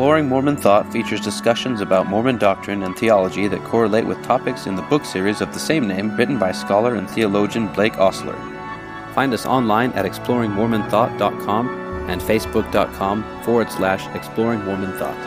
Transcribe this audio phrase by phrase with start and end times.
[0.00, 4.74] Exploring Mormon Thought features discussions about Mormon doctrine and theology that correlate with topics in
[4.74, 8.32] the book series of the same name written by scholar and theologian Blake Ostler.
[9.14, 11.68] Find us online at exploringmormonthought.com
[12.08, 15.18] and facebook.com forward slash exploring Mormon Thought.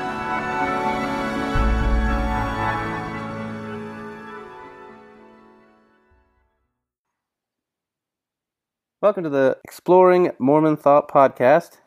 [9.01, 11.77] Welcome to the Exploring Mormon Thought podcast.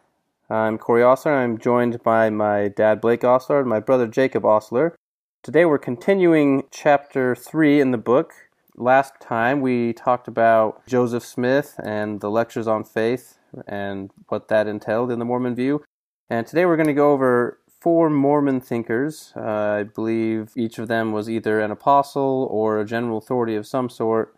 [0.49, 1.33] I'm Corey Ostler.
[1.33, 4.95] I'm joined by my dad, Blake Ostler, and my brother, Jacob Ostler.
[5.43, 8.33] Today we're continuing chapter 3 in the book.
[8.77, 14.69] Last time we talked about Joseph Smith and the lectures on faith and what that
[14.69, 15.83] entailed in the Mormon view.
[16.31, 19.33] And today we're going to go over four Mormon thinkers.
[19.35, 19.41] Uh,
[19.81, 23.91] I believe each of them was either an apostle or a general authority of some
[23.91, 24.37] sort.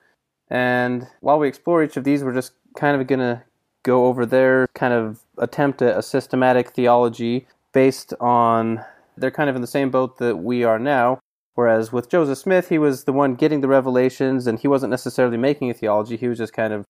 [0.48, 3.42] And while we explore each of these, we're just kind of going to
[3.88, 8.84] go over their kind of attempt at a systematic theology based on
[9.16, 11.18] they're kind of in the same boat that we are now.
[11.54, 15.38] Whereas with Joseph Smith, he was the one getting the revelations and he wasn't necessarily
[15.38, 16.18] making a theology.
[16.18, 16.84] He was just kind of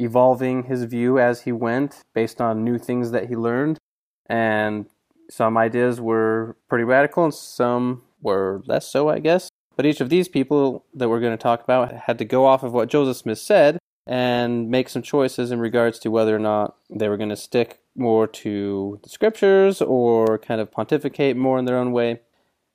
[0.00, 3.78] evolving his view as he went based on new things that he learned.
[4.26, 4.86] And
[5.30, 9.48] some ideas were pretty radical and some were less so, I guess.
[9.76, 12.64] But each of these people that we're going to talk about had to go off
[12.64, 16.76] of what Joseph Smith said and make some choices in regards to whether or not
[16.90, 21.64] they were going to stick more to the scriptures or kind of pontificate more in
[21.64, 22.20] their own way.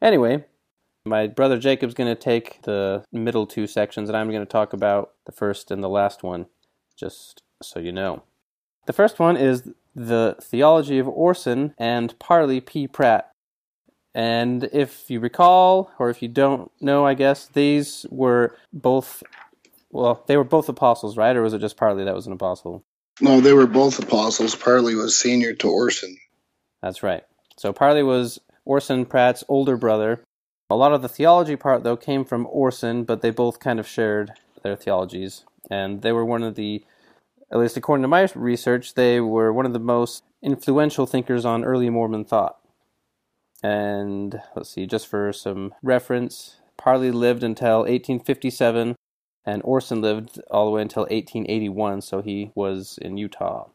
[0.02, 0.45] Anyway,
[1.05, 4.73] my brother Jacob's going to take the middle two sections, and I'm going to talk
[4.73, 6.48] about the first and the last one,
[6.95, 8.23] just so you know.
[8.86, 12.88] The first one is the theology of Orson and Parley P.
[12.88, 13.31] Pratt.
[14.14, 19.23] And if you recall, or if you don't know, I guess, these were both
[19.92, 21.36] well, they were both apostles, right?
[21.36, 22.84] Or was it just Parley that was an apostle?
[23.22, 24.56] No, they were both apostles.
[24.56, 26.17] Parley was senior to Orson.
[26.82, 27.23] That's right.
[27.58, 30.23] So Parley was Orson Pratt's older brother.
[30.70, 33.88] A lot of the theology part, though, came from Orson, but they both kind of
[33.88, 35.45] shared their theologies.
[35.72, 36.84] And they were one of the,
[37.52, 41.64] at least according to my research, they were one of the most influential thinkers on
[41.64, 42.58] early Mormon thought.
[43.64, 48.95] And let's see, just for some reference, Parley lived until 1857
[49.48, 53.70] and Orson lived all the way until 1881, so he was in Utah.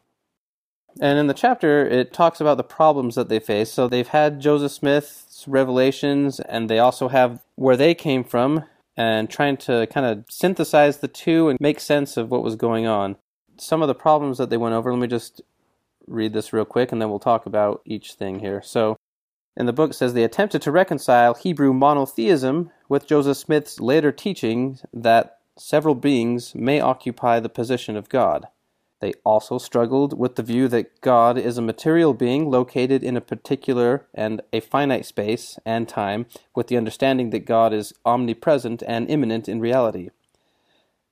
[1.01, 3.71] And in the chapter, it talks about the problems that they face.
[3.71, 9.27] So they've had Joseph Smith's revelations, and they also have where they came from, and
[9.27, 13.15] trying to kind of synthesize the two and make sense of what was going on.
[13.57, 15.41] Some of the problems that they went over, let me just
[16.05, 18.61] read this real quick, and then we'll talk about each thing here.
[18.61, 18.95] So
[19.57, 24.85] in the book says they attempted to reconcile Hebrew monotheism with Joseph Smith's later teachings
[24.93, 28.47] that several beings may occupy the position of God.
[28.99, 33.21] They also struggled with the view that God is a material being located in a
[33.21, 36.25] particular and a finite space and time,
[36.55, 40.09] with the understanding that God is omnipresent and immanent in reality.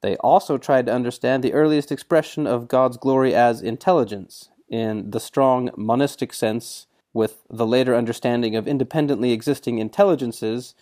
[0.02, 5.20] They also tried to understand the earliest expression of God's glory as intelligence, in the
[5.20, 10.74] strong monistic sense, with the later understanding of independently existing intelligences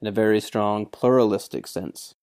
[0.00, 2.14] in a very strong pluralistic sense.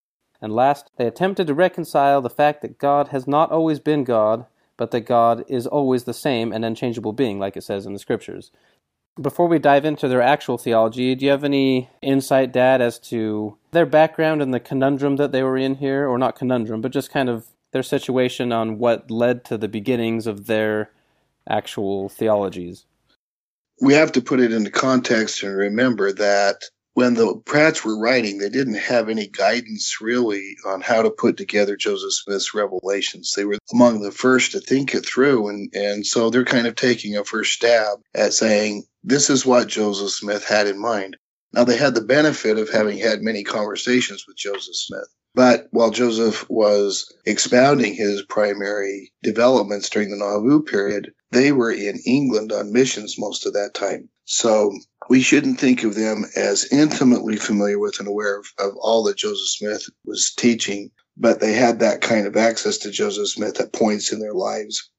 [0.41, 4.45] And last, they attempted to reconcile the fact that God has not always been God,
[4.75, 7.99] but that God is always the same and unchangeable being, like it says in the
[7.99, 8.51] scriptures.
[9.21, 13.57] Before we dive into their actual theology, do you have any insight, Dad, as to
[13.71, 16.07] their background and the conundrum that they were in here?
[16.07, 20.27] Or not conundrum, but just kind of their situation on what led to the beginnings
[20.27, 20.89] of their
[21.47, 22.85] actual theologies?
[23.81, 26.63] We have to put it into context and remember that
[26.93, 31.37] when the Pratts were writing, they didn't have any guidance really on how to put
[31.37, 33.33] together Joseph Smith's revelations.
[33.35, 35.47] They were among the first to think it through.
[35.47, 39.67] And, and so they're kind of taking a first stab at saying, this is what
[39.67, 41.17] Joseph Smith had in mind.
[41.53, 45.07] Now, they had the benefit of having had many conversations with Joseph Smith.
[45.33, 51.99] But while Joseph was expounding his primary developments during the Nauvoo period, they were in
[52.05, 54.09] England on missions most of that time.
[54.25, 54.77] So
[55.09, 59.17] we shouldn't think of them as intimately familiar with and aware of, of all that
[59.17, 63.73] Joseph Smith was teaching, but they had that kind of access to Joseph Smith at
[63.73, 64.89] points in their lives.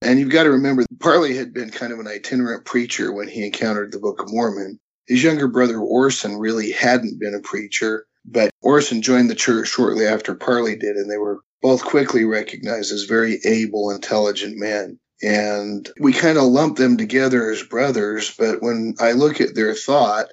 [0.00, 3.44] And you've got to remember, Parley had been kind of an itinerant preacher when he
[3.44, 4.80] encountered the Book of Mormon.
[5.06, 10.06] His younger brother Orson really hadn't been a preacher, but Orson joined the church shortly
[10.06, 15.88] after Parley did, and they were both quickly recognized as very able, intelligent men and
[16.00, 18.34] we kind of lump them together as brothers.
[18.36, 20.26] But when I look at their thought,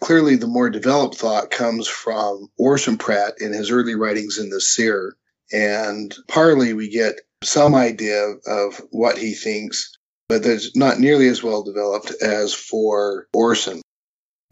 [0.00, 4.60] clearly the more developed thought comes from Orson Pratt in his early writings in the
[4.60, 5.14] Seer.
[5.52, 9.96] And Parley, we get some idea of what he thinks
[10.30, 13.82] but that's not nearly as well developed as for Orson.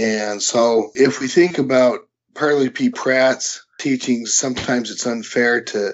[0.00, 2.00] And so if we think about
[2.34, 2.90] Parley P.
[2.90, 5.92] Pratt's teachings, sometimes it's unfair to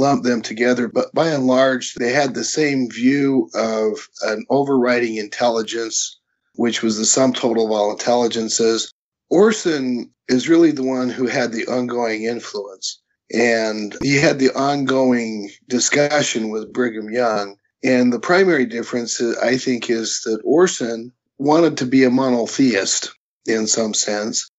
[0.00, 5.16] lump them together, but by and large, they had the same view of an overriding
[5.16, 6.18] intelligence,
[6.54, 8.92] which was the sum total of all intelligences.
[9.28, 13.00] Orson is really the one who had the ongoing influence.
[13.32, 19.88] And he had the ongoing discussion with Brigham Young and the primary difference, I think,
[19.88, 23.14] is that Orson wanted to be a monotheist
[23.46, 24.50] in some sense.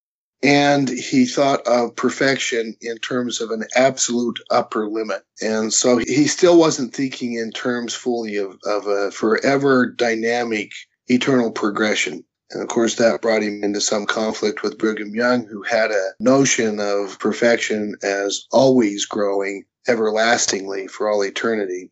[0.43, 5.23] And he thought of perfection in terms of an absolute upper limit.
[5.41, 10.71] And so he still wasn't thinking in terms fully of, of a forever dynamic
[11.07, 12.25] eternal progression.
[12.49, 16.11] And of course, that brought him into some conflict with Brigham Young, who had a
[16.19, 21.91] notion of perfection as always growing everlastingly for all eternity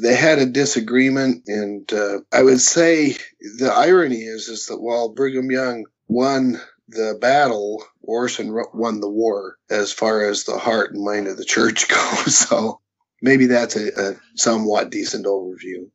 [0.00, 3.16] they had a disagreement, and uh, I would say
[3.58, 6.60] the irony is is that while Brigham Young won
[6.90, 11.44] the battle, Orson won the war as far as the heart and mind of the
[11.44, 12.36] church goes.
[12.36, 12.80] So
[13.22, 15.90] maybe that's a, a somewhat decent overview.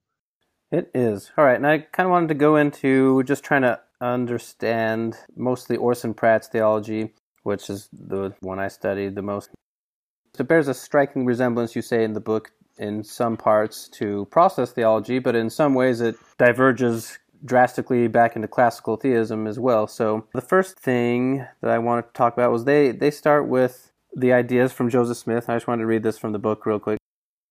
[0.71, 3.79] It is all right, and I kind of wanted to go into just trying to
[4.01, 7.13] understand mostly Orson Pratt's theology,
[7.43, 9.51] which is the one I studied the most.
[10.37, 14.71] It bears a striking resemblance, you say in the book, in some parts to process
[14.71, 19.87] theology, but in some ways it diverges drastically back into classical theism as well.
[19.87, 23.91] So the first thing that I wanted to talk about was they they start with
[24.15, 25.49] the ideas from Joseph Smith.
[25.49, 26.99] I just wanted to read this from the book real quick.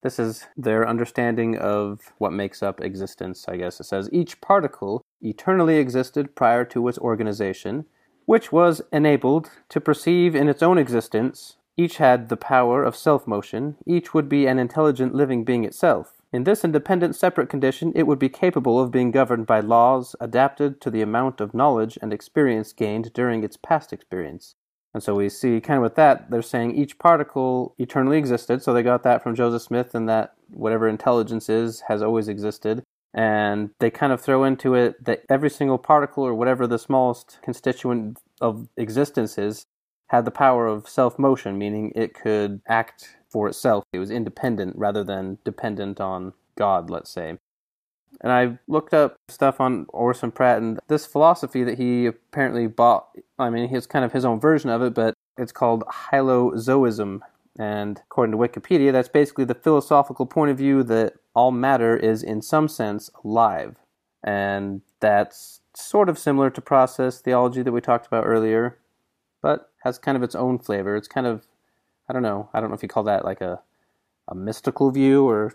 [0.02, 3.80] This is their understanding of what makes up existence, I guess.
[3.80, 7.86] It says each particle eternally existed prior to its organization,
[8.26, 13.26] which was enabled to perceive in its own existence each had the power of self
[13.26, 16.22] motion, each would be an intelligent living being itself.
[16.34, 20.80] In this independent separate condition it would be capable of being governed by laws adapted
[20.80, 24.56] to the amount of knowledge and experience gained during its past experience.
[24.92, 28.64] And so we see kind of with that, they're saying each particle eternally existed.
[28.64, 32.82] So they got that from Joseph Smith, and that whatever intelligence is has always existed.
[33.14, 37.38] And they kind of throw into it that every single particle, or whatever the smallest
[37.42, 39.66] constituent of existence is,
[40.08, 43.82] had the power of self motion, meaning it could act for itself.
[43.92, 47.36] It was independent rather than dependent on God, let's say.
[48.20, 53.08] And I looked up stuff on Orson Pratt, and this philosophy that he apparently bought,
[53.40, 55.82] I mean, he's kind of his own version of it, but it's called
[56.12, 57.22] Hylozoism.
[57.58, 62.22] And according to Wikipedia, that's basically the philosophical point of view that all matter is,
[62.22, 63.74] in some sense, alive.
[64.22, 68.78] And that's sort of similar to process theology that we talked about earlier,
[69.42, 70.94] but has kind of its own flavor.
[70.94, 71.48] It's kind of
[72.08, 72.48] I don't know.
[72.52, 73.60] I don't know if you call that like a
[74.28, 75.54] a mystical view or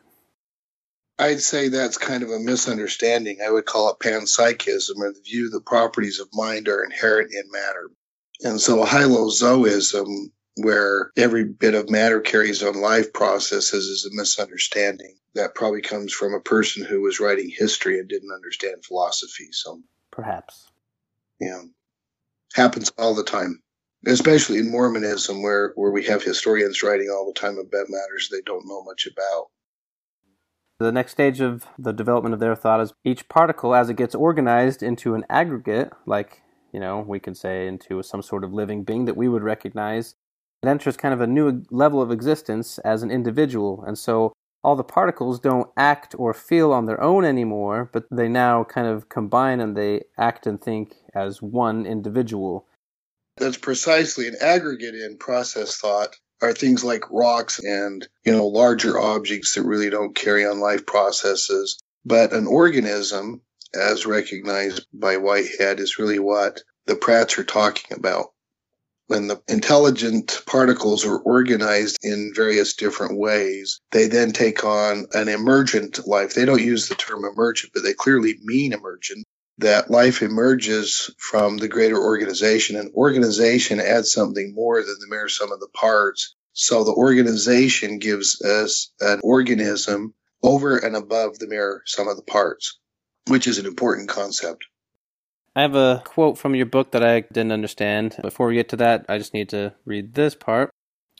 [1.17, 3.39] I'd say that's kind of a misunderstanding.
[3.45, 7.51] I would call it panpsychism or the view that properties of mind are inherent in
[7.51, 7.91] matter.
[8.41, 14.15] And so a hylozoism, where every bit of matter carries on life processes, is a
[14.15, 15.17] misunderstanding.
[15.35, 19.49] That probably comes from a person who was writing history and didn't understand philosophy.
[19.51, 19.81] So
[20.11, 20.69] perhaps.
[21.41, 21.63] Yeah.
[22.53, 23.61] Happens all the time
[24.05, 28.41] especially in Mormonism, where where we have historians writing all the time about matters they
[28.45, 29.47] don't know much about.
[30.79, 34.15] The next stage of the development of their thought is each particle, as it gets
[34.15, 36.41] organized into an aggregate, like
[36.71, 40.15] you know we could say into some sort of living being that we would recognize,
[40.63, 44.75] it enters kind of a new level of existence as an individual, and so all
[44.75, 49.07] the particles don't act or feel on their own anymore, but they now kind of
[49.07, 52.67] combine and they act and think as one individual
[53.39, 58.99] that's precisely an aggregate in process thought are things like rocks and, you know, larger
[58.99, 61.81] objects that really don't carry on life processes.
[62.05, 63.41] But an organism,
[63.73, 68.27] as recognized by Whitehead, is really what the Pratts are talking about.
[69.07, 75.27] When the intelligent particles are organized in various different ways, they then take on an
[75.27, 76.35] emergent life.
[76.35, 79.25] They don't use the term emergent, but they clearly mean emergent
[79.59, 85.27] that life emerges from the greater organization and organization adds something more than the mere
[85.27, 86.35] sum of the parts.
[86.53, 92.23] So the organization gives us an organism over and above the mere sum of the
[92.23, 92.79] parts,
[93.27, 94.65] which is an important concept.
[95.55, 98.15] I have a quote from your book that I didn't understand.
[98.21, 100.71] Before we get to that, I just need to read this part.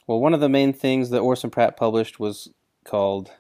[0.08, 2.50] Well, one of the main things that Orson Pratt published was
[2.86, 3.32] called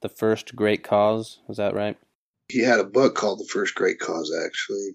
[0.00, 1.40] The First Great Cause.
[1.48, 1.96] Is that right?
[2.54, 4.90] He had a book called The First Great Cause, actually.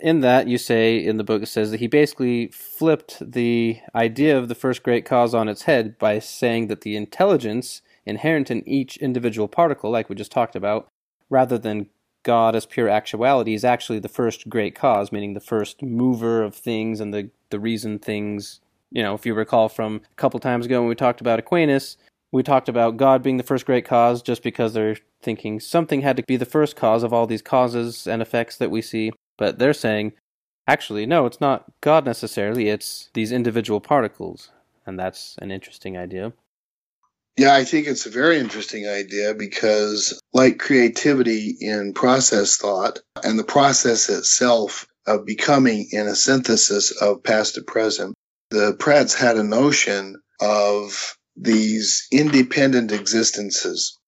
[0.00, 4.36] In that, you say in the book, it says that he basically flipped the idea
[4.36, 8.68] of the first great cause on its head by saying that the intelligence inherent in
[8.68, 10.88] each individual particle, like we just talked about,
[11.30, 11.86] rather than
[12.24, 16.52] God as pure actuality is actually the first great cause, meaning the first mover of
[16.52, 18.58] things and the, the reason things,
[18.90, 21.96] you know, if you recall from a couple times ago when we talked about Aquinas,
[22.32, 26.16] we talked about God being the first great cause just because they're thinking something had
[26.16, 29.12] to be the first cause of all these causes and effects that we see.
[29.36, 30.12] But they're saying,
[30.66, 34.50] actually, no, it's not God necessarily, it's these individual particles.
[34.86, 36.32] And that's an interesting idea.
[37.36, 43.38] Yeah, I think it's a very interesting idea because, like creativity in process thought and
[43.38, 48.14] the process itself of becoming in a synthesis of past to present,
[48.50, 53.98] the Pratts had a notion of these independent existences.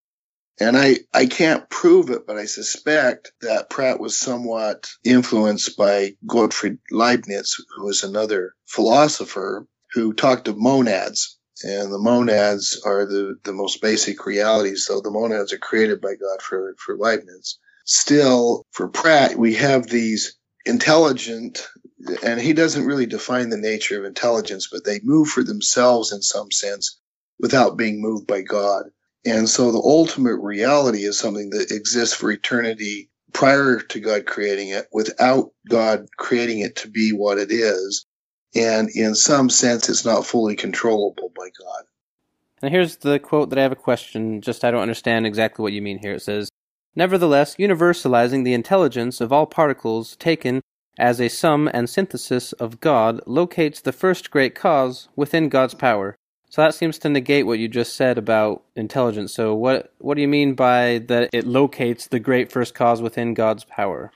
[0.61, 6.17] And I, I can't prove it, but I suspect that Pratt was somewhat influenced by
[6.27, 13.37] Gottfried Leibniz, who was another philosopher who talked of monads and the monads are the,
[13.45, 14.87] the most basic realities.
[14.87, 17.59] So the monads are created by God for, for Leibniz.
[17.85, 21.67] Still, for Pratt, we have these intelligent,
[22.23, 26.23] and he doesn't really define the nature of intelligence, but they move for themselves in
[26.23, 27.00] some sense
[27.41, 28.85] without being moved by God.
[29.25, 34.69] And so the ultimate reality is something that exists for eternity prior to God creating
[34.71, 38.07] it without God creating it to be what it is
[38.55, 41.85] and in some sense, it's not fully controllable by God.
[42.63, 45.73] And here's the quote that I have a question, just I don't understand exactly what
[45.73, 46.15] you mean here.
[46.15, 46.51] It says,
[46.97, 50.61] Nevertheless, universalizing the intelligence of all particles taken
[50.99, 56.17] as a sum and synthesis of God locates the first great cause within God's power.
[56.51, 59.33] So that seems to negate what you just said about intelligence.
[59.33, 63.35] So what what do you mean by that it locates the great first cause within
[63.35, 64.13] God's power?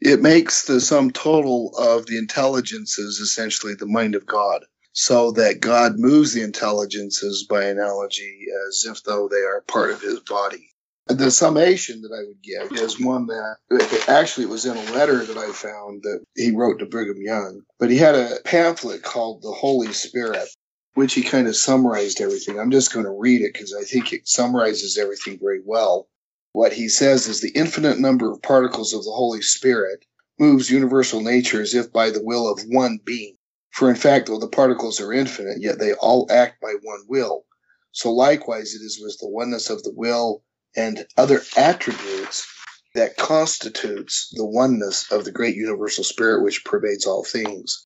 [0.00, 4.64] it makes the sum total of the intelligences essentially the mind of God.
[4.92, 10.00] So that God moves the intelligences by analogy as if though they are part of
[10.00, 10.70] his body.
[11.08, 15.24] The summation that I would give is one that actually it was in a letter
[15.24, 17.60] that I found that he wrote to Brigham Young.
[17.78, 20.48] But he had a pamphlet called The Holy Spirit,
[20.96, 22.58] which he kind of summarized everything.
[22.58, 26.08] I'm just going to read it because I think it summarizes everything very well.
[26.52, 30.06] What he says is the infinite number of particles of the Holy Spirit
[30.38, 33.36] moves universal nature as if by the will of one being.
[33.72, 37.44] For in fact, though the particles are infinite, yet they all act by one will.
[37.92, 42.46] So likewise it is with the oneness of the will and other attributes
[42.94, 47.85] that constitutes the oneness of the great universal spirit which pervades all things.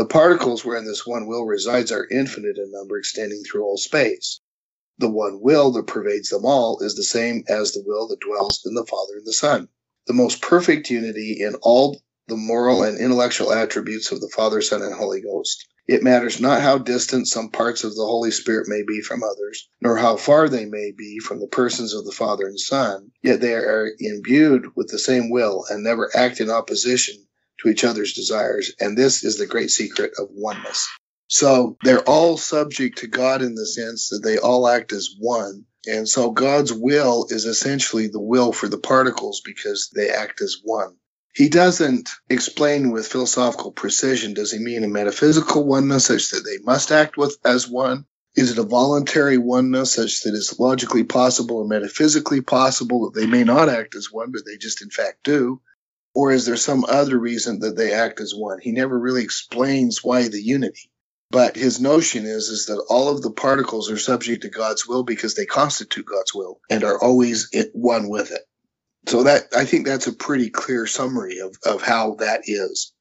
[0.00, 4.40] The particles wherein this one will resides are infinite in number, extending through all space
[4.96, 8.62] the one will that pervades them all is the same as the will that dwells
[8.64, 9.68] in the Father and the Son.
[10.06, 14.80] The most perfect unity in all the moral and intellectual attributes of the Father, Son,
[14.80, 15.68] and Holy Ghost.
[15.86, 19.68] It matters not how distant some parts of the Holy Spirit may be from others,
[19.82, 23.42] nor how far they may be from the persons of the Father and Son, yet
[23.42, 27.26] they are imbued with the same will and never act in opposition
[27.62, 28.72] to each other's desires.
[28.80, 30.88] And this is the great secret of oneness.
[31.28, 35.64] So they're all subject to God in the sense that they all act as one.
[35.86, 40.58] And so God's will is essentially the will for the particles because they act as
[40.62, 40.96] one.
[41.32, 44.34] He doesn't explain with philosophical precision.
[44.34, 48.04] Does he mean a metaphysical oneness such that they must act with as one?
[48.34, 53.26] Is it a voluntary oneness such that it's logically possible or metaphysically possible that they
[53.26, 55.60] may not act as one, but they just in fact do?
[56.14, 58.58] Or is there some other reason that they act as one?
[58.60, 60.90] He never really explains why the unity.
[61.30, 65.04] But his notion is, is that all of the particles are subject to God's will
[65.04, 68.42] because they constitute God's will and are always one with it.
[69.06, 72.92] So that I think that's a pretty clear summary of, of how that is.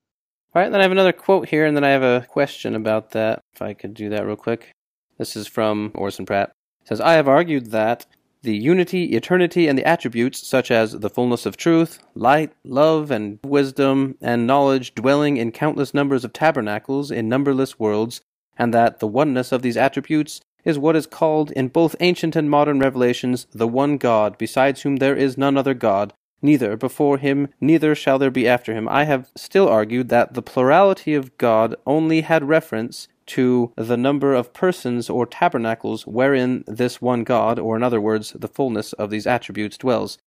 [0.54, 3.12] All right, then I have another quote here, and then I have a question about
[3.12, 3.42] that.
[3.54, 4.72] If I could do that real quick.
[5.18, 6.51] This is from Orson Pratt.
[6.82, 8.06] It says, I have argued that
[8.41, 13.39] the unity, eternity, and the attributes such as the fullness of truth, light, love, and
[13.43, 18.22] wisdom, and knowledge dwelling in countless numbers of tabernacles in numberless worlds,
[18.58, 22.50] and that the oneness of these attributes is what is called in both ancient and
[22.50, 27.50] modern revelations the one God, besides whom there is none other God, neither before him,
[27.60, 28.88] neither shall there be after him.
[28.88, 34.33] I have still argued that the plurality of God only had reference to the number
[34.33, 39.09] of persons or tabernacles wherein this one God, or in other words, the fullness of
[39.09, 40.17] these attributes dwells.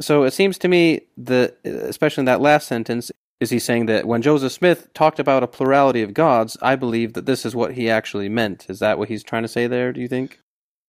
[0.00, 4.06] So it seems to me that, especially in that last sentence, is he saying that
[4.06, 7.74] when Joseph Smith talked about a plurality of gods, I believe that this is what
[7.74, 8.66] he actually meant.
[8.68, 10.40] Is that what he's trying to say there, do you think?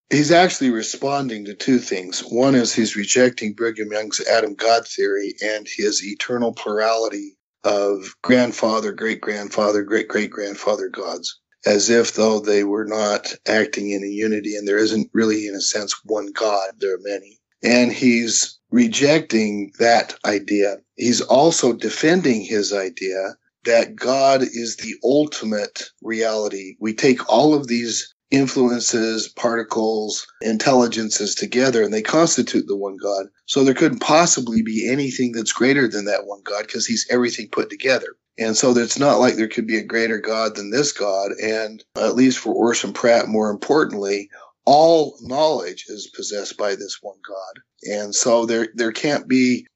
[0.09, 2.21] He's actually responding to two things.
[2.21, 8.91] One is he's rejecting Brigham Young's Adam God theory and his eternal plurality of grandfather,
[8.91, 14.07] great grandfather, great great grandfather gods as if though they were not acting in a
[14.07, 18.59] unity and there isn't really in a sense one god there are many And he's
[18.71, 20.77] rejecting that idea.
[20.95, 26.75] He's also defending his idea that God is the ultimate reality.
[26.79, 33.27] We take all of these influences, particles, intelligences together, and they constitute the one God.
[33.45, 37.49] So there couldn't possibly be anything that's greater than that one God because he's everything
[37.51, 38.15] put together.
[38.41, 41.31] And so it's not like there could be a greater God than this God.
[41.33, 44.29] And at least for Orson Pratt, more importantly,
[44.65, 47.93] all knowledge is possessed by this one God.
[47.93, 49.67] And so there, there can't be,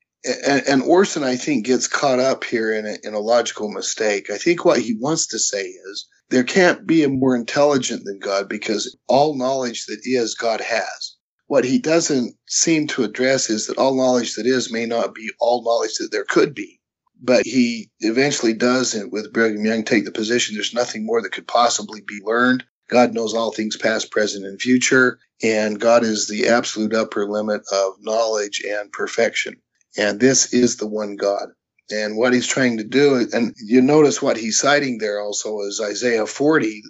[0.48, 4.31] and, Orson, I think, gets caught up here in a, in a logical mistake.
[4.31, 8.17] I think what he wants to say is there can't be a more intelligent than
[8.17, 11.15] God because all knowledge that is, God has.
[11.45, 15.29] What he doesn't seem to address is that all knowledge that is may not be
[15.39, 16.79] all knowledge that there could be.
[17.25, 21.32] But he eventually does, and with Brigham Young, take the position there's nothing more that
[21.32, 22.63] could possibly be learned.
[22.88, 27.63] God knows all things past, present, and future, and God is the absolute upper limit
[27.72, 29.55] of knowledge and perfection.
[29.98, 31.50] And this is the one God.
[31.89, 35.82] And what he's trying to do, and you notice what he's citing there also is
[35.82, 36.84] Isaiah 40,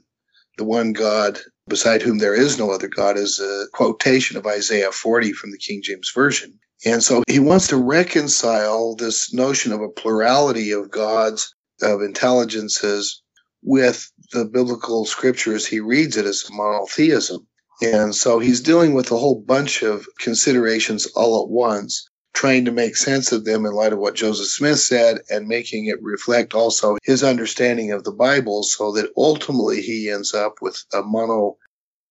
[0.57, 4.91] the one God beside whom there is no other God, is a quotation of Isaiah
[4.91, 6.59] 40 from the King James Version.
[6.85, 13.21] And so he wants to reconcile this notion of a plurality of gods, of intelligences,
[13.63, 15.65] with the biblical scriptures.
[15.65, 17.47] He reads it as monotheism.
[17.81, 22.71] And so he's dealing with a whole bunch of considerations all at once trying to
[22.71, 26.53] make sense of them in light of what Joseph Smith said and making it reflect
[26.53, 31.57] also his understanding of the Bible so that ultimately he ends up with a mono,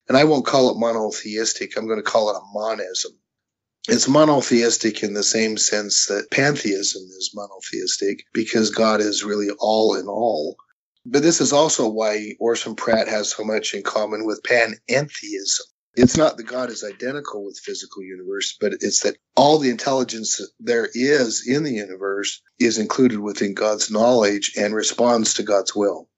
[0.08, 3.12] and I won't call it monotheistic, I'm going to call it a monism.
[3.88, 9.94] It's monotheistic in the same sense that pantheism is monotheistic because God is really all
[9.96, 10.56] in all.
[11.04, 16.16] But this is also why Orson Pratt has so much in common with panentheism it's
[16.16, 20.88] not that God is identical with physical universe, but it's that all the intelligence there
[20.92, 26.08] is in the universe is included within God's knowledge and responds to God's will.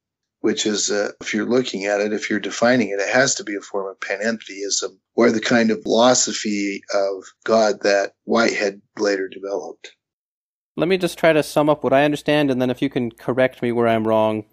[0.46, 3.42] Which is, uh, if you're looking at it, if you're defining it, it has to
[3.42, 9.28] be a form of panentheism or the kind of philosophy of God that Whitehead later
[9.28, 9.96] developed.
[10.76, 13.10] Let me just try to sum up what I understand, and then if you can
[13.10, 14.44] correct me where I'm wrong,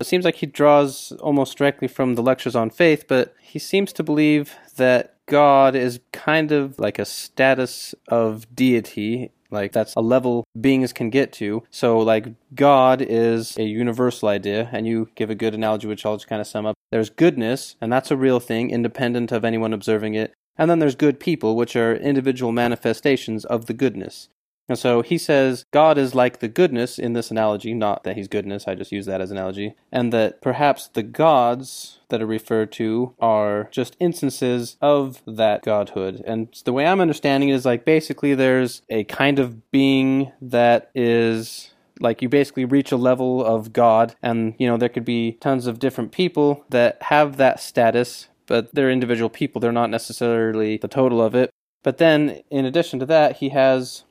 [0.00, 3.92] it seems like he draws almost directly from the lectures on faith, but he seems
[3.92, 9.30] to believe that God is kind of like a status of deity.
[9.52, 11.62] Like that's a level beings can get to.
[11.70, 16.16] So, like, God is a universal idea, and you give a good analogy, which I'll
[16.16, 16.74] just kind of sum up.
[16.90, 20.32] There's goodness, and that's a real thing, independent of anyone observing it.
[20.56, 24.28] And then there's good people, which are individual manifestations of the goodness.
[24.68, 28.28] And so he says God is like the goodness in this analogy, not that he's
[28.28, 32.26] goodness, I just use that as an analogy, and that perhaps the gods that are
[32.26, 36.22] referred to are just instances of that godhood.
[36.26, 40.90] And the way I'm understanding it is like basically there's a kind of being that
[40.94, 45.32] is like you basically reach a level of God, and you know, there could be
[45.40, 49.60] tons of different people that have that status, but they're individual people.
[49.60, 51.50] They're not necessarily the total of it.
[51.82, 54.04] But then, in addition to that, he has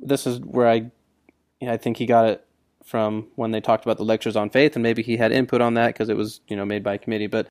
[0.00, 0.90] this is where I
[1.62, 2.46] I think he got it
[2.84, 5.74] from when they talked about the lectures on faith, and maybe he had input on
[5.74, 7.26] that because it was you know made by a committee.
[7.26, 7.48] But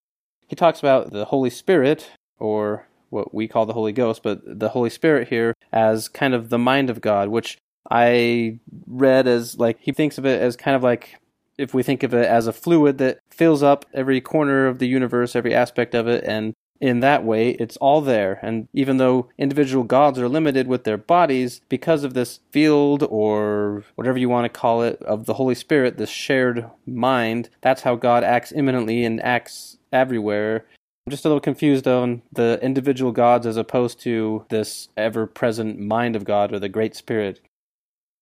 [0.48, 4.70] he talks about the Holy Spirit, or what we call the Holy Ghost, but the
[4.70, 7.58] Holy Spirit here as kind of the mind of God, which
[7.90, 11.20] I read as like he thinks of it as kind of like
[11.58, 14.88] if we think of it as a fluid that fills up every corner of the
[14.88, 18.40] universe, every aspect of it, and in that way, it's all there.
[18.42, 23.84] And even though individual gods are limited with their bodies, because of this field or
[23.96, 27.96] whatever you want to call it of the Holy Spirit, this shared mind, that's how
[27.96, 30.66] God acts immanently and acts everywhere.
[31.06, 35.80] I'm just a little confused on the individual gods as opposed to this ever present
[35.80, 37.42] mind of God or the Great Spirit.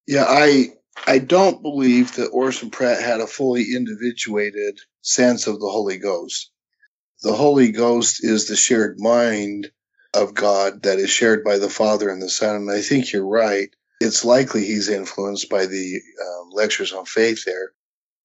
[0.07, 0.67] Yeah, I
[1.05, 6.49] I don't believe that Orson Pratt had a fully individuated sense of the Holy Ghost
[7.23, 9.71] the Holy Ghost is the shared mind
[10.13, 12.55] of God that is shared by the Father and the Son.
[12.55, 13.69] And I think you're right.
[13.99, 17.71] It's likely he's influenced by the um, lectures on faith there.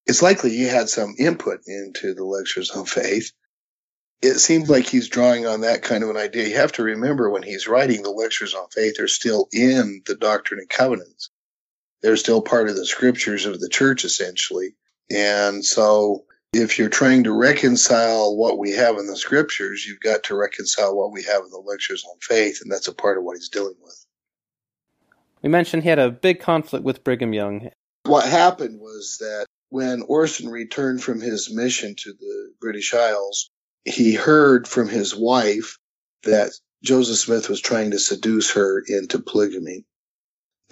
[0.06, 3.32] It's likely he had some input into the lectures on faith.
[4.20, 6.48] It seems like he's drawing on that kind of an idea.
[6.48, 10.14] You have to remember when he's writing the lectures on faith, they're still in the
[10.14, 11.30] Doctrine and Covenants.
[12.02, 14.74] They're still part of the scriptures of the church, essentially.
[15.10, 20.22] And so if you're trying to reconcile what we have in the scriptures, you've got
[20.24, 23.24] to reconcile what we have in the lectures on faith, and that's a part of
[23.24, 24.06] what he's dealing with.
[25.42, 27.70] We mentioned he had a big conflict with Brigham Young.
[28.04, 33.48] What happened was that when Orson returned from his mission to the British Isles,
[33.84, 35.78] he heard from his wife
[36.24, 36.52] that
[36.84, 39.84] Joseph Smith was trying to seduce her into polygamy.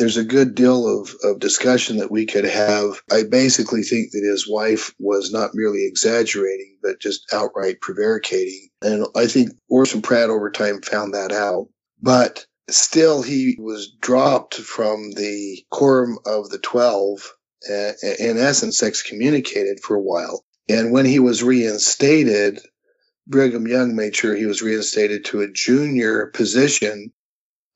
[0.00, 3.02] There's a good deal of, of discussion that we could have.
[3.12, 8.70] I basically think that his wife was not merely exaggerating, but just outright prevaricating.
[8.80, 11.68] And I think Orson Pratt over time found that out.
[12.00, 17.34] But still, he was dropped from the quorum of the 12,
[17.70, 20.46] uh, in essence, excommunicated for a while.
[20.66, 22.58] And when he was reinstated,
[23.26, 27.12] Brigham Young made sure he was reinstated to a junior position.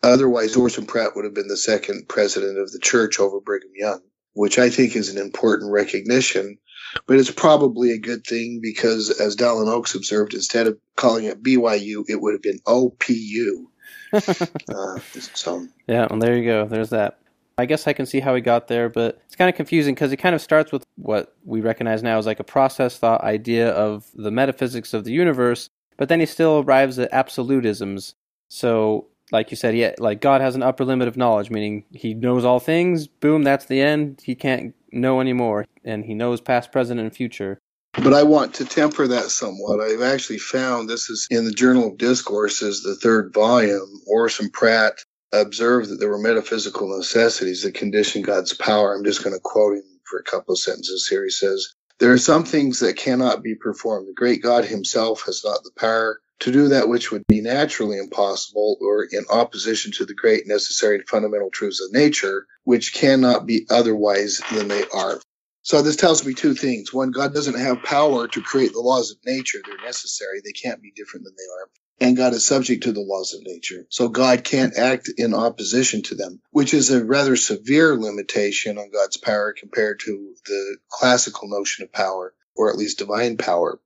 [0.05, 4.01] Otherwise, Orson Pratt would have been the second president of the church over Brigham Young,
[4.35, 6.59] which I think is an important recognition.
[7.07, 11.43] But it's probably a good thing because, as Dallin Oaks observed, instead of calling it
[11.43, 13.65] BYU, it would have been OPU.
[14.13, 16.67] uh, so yeah, well, there you go.
[16.67, 17.19] There's that.
[17.57, 20.13] I guess I can see how he got there, but it's kind of confusing because
[20.13, 23.71] it kind of starts with what we recognize now as like a process thought idea
[23.71, 28.15] of the metaphysics of the universe, but then he still arrives at absolutisms.
[28.49, 32.15] So, like you said, yeah, like God has an upper limit of knowledge, meaning he
[32.15, 33.09] knows all things.
[33.09, 34.23] Boom, that's the end.
[34.25, 37.59] He can't know anymore, and he knows past, present, and future.
[37.95, 39.81] But I want to temper that somewhat.
[39.81, 44.01] I've actually found this is in the Journal of Discourses, the third volume.
[44.07, 48.95] Orson Pratt observed that there were metaphysical necessities that condition God's power.
[48.95, 51.25] I'm just going to quote him for a couple of sentences here.
[51.25, 54.09] He says, There are some things that cannot be performed.
[54.09, 57.99] The great God himself has not the power to do that which would be naturally
[57.99, 63.47] impossible or in opposition to the great necessary and fundamental truths of nature, which cannot
[63.47, 65.21] be otherwise than they are.
[65.63, 66.93] So this tells me two things.
[66.93, 69.61] One, God doesn't have power to create the laws of nature.
[69.65, 70.41] They're necessary.
[70.45, 71.71] They can't be different than they are.
[72.01, 73.87] And God is subject to the laws of nature.
[73.89, 78.91] So God can't act in opposition to them, which is a rather severe limitation on
[78.93, 83.81] God's power compared to the classical notion of power, or at least divine power.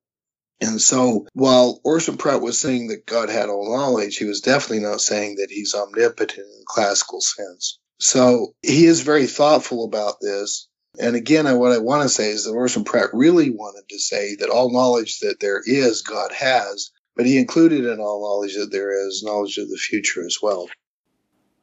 [0.60, 4.84] And so while Orson Pratt was saying that God had all knowledge, he was definitely
[4.84, 7.78] not saying that he's omnipotent in the classical sense.
[8.00, 10.68] So he is very thoughtful about this
[10.98, 14.36] and again, what I want to say is that Orson Pratt really wanted to say
[14.36, 18.72] that all knowledge that there is, God has, but he included in all knowledge that
[18.72, 20.68] there is knowledge of the future as well.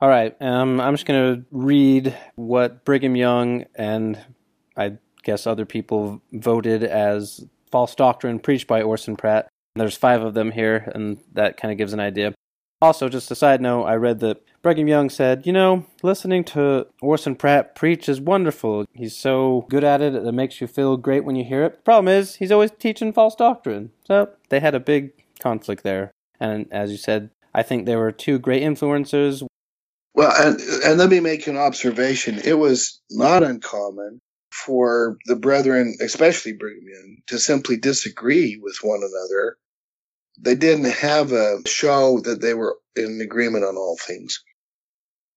[0.02, 4.20] All right, um, I'm just going to read what Brigham Young and
[4.78, 7.46] I guess other people voted as
[7.76, 9.50] false doctrine preached by Orson Pratt.
[9.76, 12.34] There's five of them here, and that kind of gives an idea.
[12.82, 16.88] Also, just a side note, I read that Brigham Young said, You know, listening to
[17.02, 18.86] Orson Pratt preach is wonderful.
[18.94, 21.84] He's so good at it, that it makes you feel great when you hear it.
[21.84, 23.92] Problem is, he's always teaching false doctrine.
[24.08, 25.12] So they had a big
[25.42, 26.12] conflict there.
[26.40, 29.44] And as you said, I think there were two great influencers.
[30.14, 32.40] Well, and, and let me make an observation.
[32.42, 34.22] It was not uncommon
[34.66, 39.58] for the brethren, especially Brigham Young, to simply disagree with one another
[40.40, 44.44] they didn't have a show that they were in agreement on all things.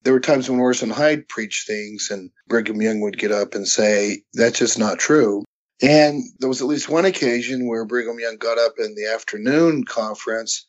[0.02, 3.66] There were times when Orson Hyde preached things and Brigham Young would get up and
[3.66, 5.44] say, that's just not true.
[5.83, 9.85] And there was at least one occasion where Brigham Young got up in the afternoon
[9.85, 10.66] conference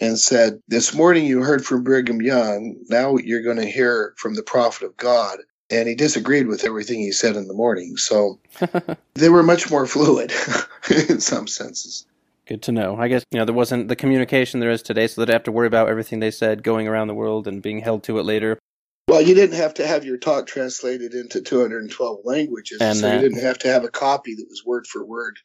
[0.00, 2.76] and said, This morning you heard from Brigham Young.
[2.88, 5.38] Now you're going to hear from the prophet of God.
[5.70, 7.96] And he disagreed with everything he said in the morning.
[7.96, 8.38] So
[9.14, 10.32] they were much more fluid
[10.90, 12.06] in some senses.
[12.46, 12.96] Good to know.
[12.96, 15.52] I guess, you know, there wasn't the communication there is today, so they have to
[15.52, 18.58] worry about everything they said going around the world and being held to it later.
[19.08, 23.12] Well, you didn't have to have your talk translated into 212 languages, and so that.
[23.12, 25.38] you uh, didn't have to have a copy that was word for word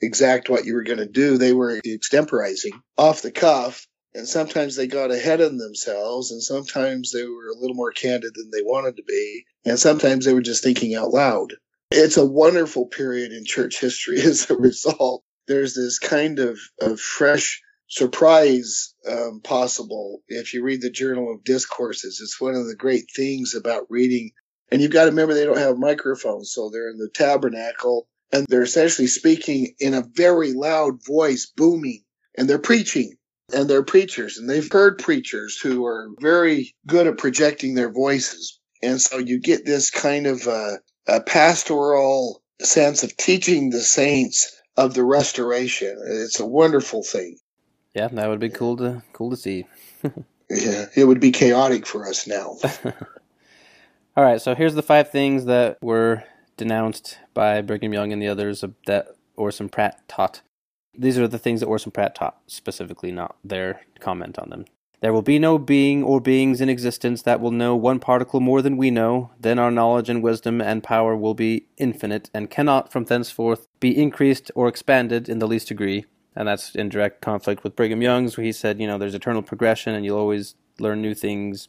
[0.00, 1.36] exact what you were going to do.
[1.36, 7.12] They were extemporizing off the cuff, and sometimes they got ahead of themselves, and sometimes
[7.12, 10.40] they were a little more candid than they wanted to be, and sometimes they were
[10.40, 11.54] just thinking out loud.
[11.90, 17.00] It's a wonderful period in church history as a result there's this kind of, of
[17.00, 22.20] fresh surprise um, possible if you read the Journal of Discourses.
[22.22, 24.30] It's one of the great things about reading.
[24.70, 28.46] And you've got to remember they don't have microphones, so they're in the tabernacle and
[28.46, 32.04] they're essentially speaking in a very loud voice, booming,
[32.36, 33.14] and they're preaching.
[33.52, 38.60] And they're preachers, and they've heard preachers who are very good at projecting their voices.
[38.82, 44.54] And so you get this kind of uh, a pastoral sense of teaching the saints
[44.76, 45.98] of the restoration.
[46.06, 47.38] It's a wonderful thing.
[47.94, 49.64] Yeah, that would be cool to cool to see.
[50.50, 52.56] yeah, it would be chaotic for us now.
[54.16, 56.24] All right, so here's the five things that were
[56.56, 60.42] denounced by Brigham Young and the others that Orson Pratt taught.
[60.98, 64.64] These are the things that Orson Pratt taught, specifically, not their comment on them.
[65.00, 68.62] There will be no being or beings in existence that will know one particle more
[68.62, 69.30] than we know.
[69.38, 73.96] Then our knowledge and wisdom and power will be infinite, and cannot from thenceforth be
[73.96, 76.04] increased or expanded in the least degree.
[76.38, 79.42] and that's in direct conflict with Brigham Young's, where he said, you know, there's eternal
[79.42, 81.68] progression and you'll always learn new things,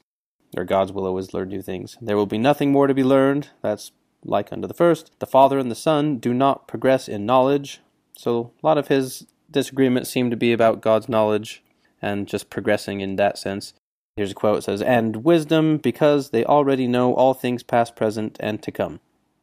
[0.56, 1.98] or God's will always learn new things.
[2.00, 3.50] There will be nothing more to be learned.
[3.64, 3.92] That's
[4.24, 5.12] like unto the first.
[5.18, 7.82] The Father and the Son do not progress in knowledge.
[8.20, 11.64] So a lot of his disagreements seem to be about God's knowledge
[12.02, 13.74] and just progressing in that sense.
[14.18, 18.36] Here's a quote it says, And wisdom, because they already know all things past, present,
[18.42, 19.00] and to come.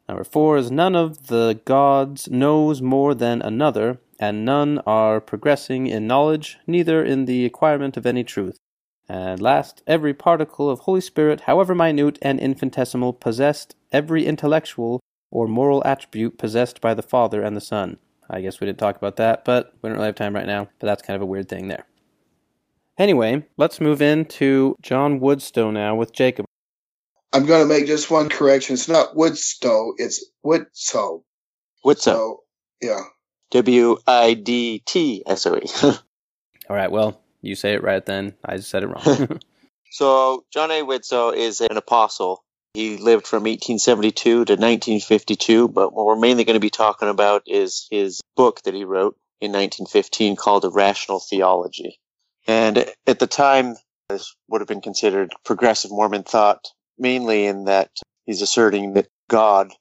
[0.06, 5.86] Number four is none of the gods knows more than another, and none are progressing
[5.86, 8.58] in knowledge, neither in the acquirement of any truth.
[9.08, 15.48] And last, every particle of Holy Spirit, however minute and infinitesimal, possessed every intellectual or
[15.48, 17.96] moral attribute possessed by the Father and the Son.
[18.28, 20.68] I guess we didn't talk about that, but we don't really have time right now.
[20.78, 21.86] But that's kind of a weird thing there.
[22.98, 26.46] Anyway, let's move into John Woodstow now with Jacob.
[27.32, 28.74] I'm going to make just one correction.
[28.74, 31.22] It's not Woodstow, it's Woodsoe.
[31.84, 31.98] Woodsoe.
[31.98, 32.42] So,
[32.80, 33.00] yeah.
[33.50, 35.68] W I D T S O E.
[36.68, 38.34] All right, well, you say it right then.
[38.44, 39.40] I said it wrong.
[39.96, 40.82] So John A.
[40.82, 42.44] Widtsoe is an apostle.
[42.76, 47.44] He lived from 1872 to 1952, but what we're mainly going to be talking about
[47.46, 51.98] is his book that he wrote in 1915 called A Rational Theology.
[52.46, 53.76] And at the time,
[54.10, 57.92] this would have been considered progressive Mormon thought, mainly in that
[58.26, 59.72] he's asserting that God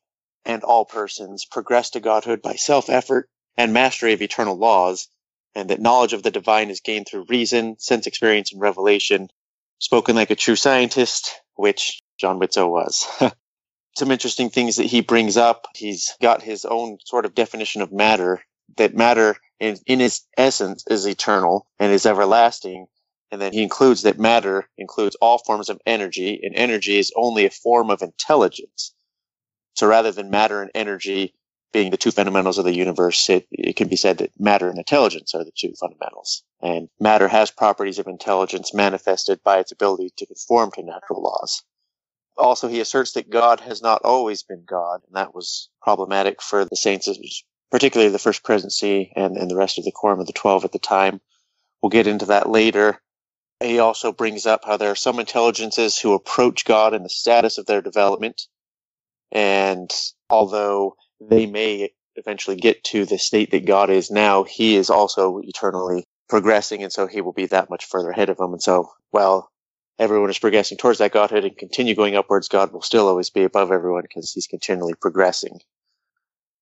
[0.46, 3.28] and all persons progress to godhood by self effort
[3.58, 5.10] and mastery of eternal laws,
[5.54, 9.28] and that knowledge of the divine is gained through reason, sense experience, and revelation,
[9.80, 13.06] spoken like a true scientist, which John Widtsoe was.
[13.98, 15.68] Some interesting things that he brings up.
[15.76, 18.42] He's got his own sort of definition of matter,
[18.78, 22.88] that matter in, in its essence is eternal and is everlasting.
[23.32, 27.46] And then he includes that matter includes all forms of energy, and energy is only
[27.46, 28.94] a form of intelligence.
[29.76, 31.34] So rather than matter and energy
[31.74, 34.78] being the two fundamentals of the universe, it, it can be said that matter and
[34.78, 36.44] intelligence are the two fundamentals.
[36.62, 41.64] And matter has properties of intelligence manifested by its ability to conform to natural laws.
[42.38, 46.66] Also, he asserts that God has not always been God, and that was problematic for
[46.66, 47.08] the saints,
[47.72, 50.72] particularly the First Presidency and, and the rest of the Quorum of the Twelve at
[50.72, 51.22] the time.
[51.82, 53.02] We'll get into that later.
[53.62, 57.58] He also brings up how there are some intelligences who approach God in the status
[57.58, 58.42] of their development.
[59.32, 59.90] And
[60.30, 65.40] although they may eventually get to the state that God is now, he is also
[65.44, 68.54] eternally progressing, and so he will be that much further ahead of them.
[68.54, 69.50] And so, while
[70.00, 73.44] everyone is progressing towards that Godhood and continue going upwards, God will still always be
[73.44, 75.60] above everyone because he's continually progressing.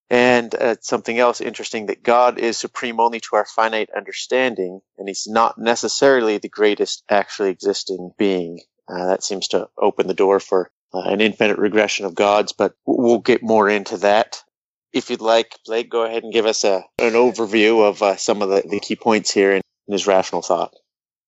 [0.10, 5.08] And uh, something else interesting that God is supreme only to our finite understanding, and
[5.08, 8.60] he's not necessarily the greatest actually existing being.
[8.88, 12.76] Uh, that seems to open the door for uh, an infinite regression of gods, but
[12.86, 14.44] we'll get more into that.
[14.92, 18.44] If you'd like, Blake, go ahead and give us a, an overview of uh, some
[18.44, 20.76] of the, the key points here in, in his rational thought.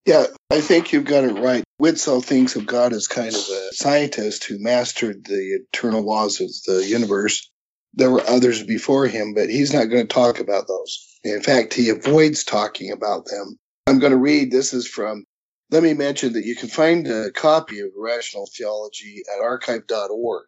[0.05, 1.63] Yeah, I think you've got it right.
[1.81, 6.49] Widtsoe thinks of God as kind of a scientist who mastered the eternal laws of
[6.67, 7.49] the universe.
[7.95, 11.19] There were others before him, but he's not going to talk about those.
[11.23, 13.57] In fact, he avoids talking about them.
[13.87, 15.25] I'm going to read this is from
[15.71, 20.43] let me mention that you can find a copy of Rational Theology at archive.org.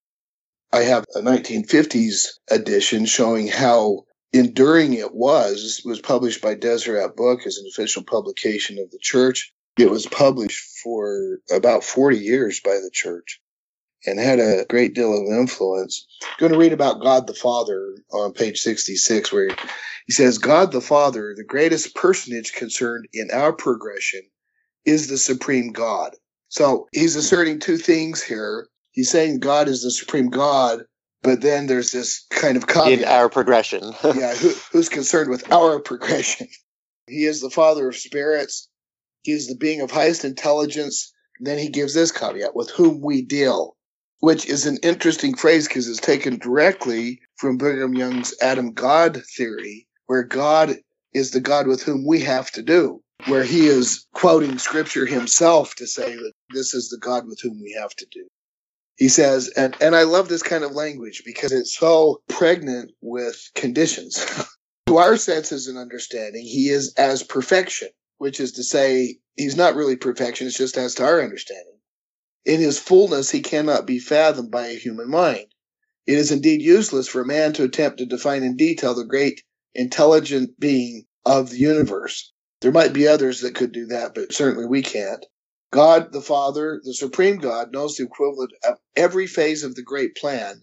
[0.71, 5.81] I have a 1950s edition showing how enduring it was.
[5.83, 9.53] It was published by Deseret Book as an official publication of the church.
[9.77, 13.39] It was published for about 40 years by the church
[14.05, 16.07] and had a great deal of influence.
[16.23, 19.49] I'm going to read about God the Father on page 66 where
[20.07, 24.21] he says, God the Father, the greatest personage concerned in our progression,
[24.85, 26.15] is the supreme God.
[26.49, 28.67] So he's asserting two things here.
[28.91, 30.81] He's saying God is the supreme God,
[31.23, 32.99] but then there's this kind of caveat.
[32.99, 33.93] In our progression.
[34.03, 36.47] yeah, who, who's concerned with our progression?
[37.09, 38.67] He is the Father of spirits.
[39.23, 41.13] He is the being of highest intelligence.
[41.37, 43.77] And then he gives this caveat with whom we deal,
[44.19, 49.87] which is an interesting phrase because it's taken directly from Brigham Young's Adam God theory,
[50.07, 50.75] where God
[51.13, 55.75] is the God with whom we have to do where he is quoting scripture himself
[55.75, 58.27] to say that this is the God with whom we have to do.
[58.97, 63.51] He says, and, and I love this kind of language because it's so pregnant with
[63.53, 64.25] conditions.
[64.87, 69.75] to our senses and understanding, he is as perfection, which is to say, he's not
[69.75, 71.77] really perfection, it's just as to our understanding.
[72.45, 75.45] In his fullness, he cannot be fathomed by a human mind.
[76.07, 79.43] It is indeed useless for a man to attempt to define in detail the great
[79.75, 82.31] intelligent being of the universe.
[82.61, 85.23] There might be others that could do that, but certainly we can't.
[85.71, 90.15] God the Father, the supreme God, knows the equivalent of every phase of the great
[90.15, 90.61] plan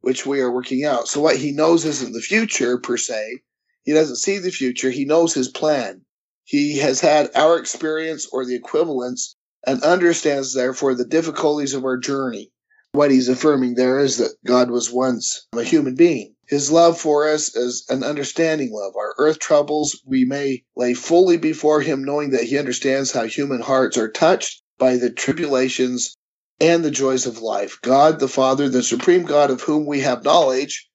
[0.00, 1.08] which we are working out.
[1.08, 3.40] So what he knows isn't the future per se,
[3.84, 4.90] He doesn't see the future.
[4.90, 6.02] He knows his plan.
[6.44, 11.98] He has had our experience or the equivalence and understands, therefore, the difficulties of our
[11.98, 12.50] journey.
[12.92, 16.34] What he's affirming there is that God was once a human being.
[16.48, 18.94] His love for us is an understanding love.
[18.96, 23.60] Our earth troubles we may lay fully before him, knowing that he understands how human
[23.60, 26.16] hearts are touched by the tribulations
[26.58, 27.78] and the joys of life.
[27.82, 30.88] God the Father, the supreme God of whom we have knowledge,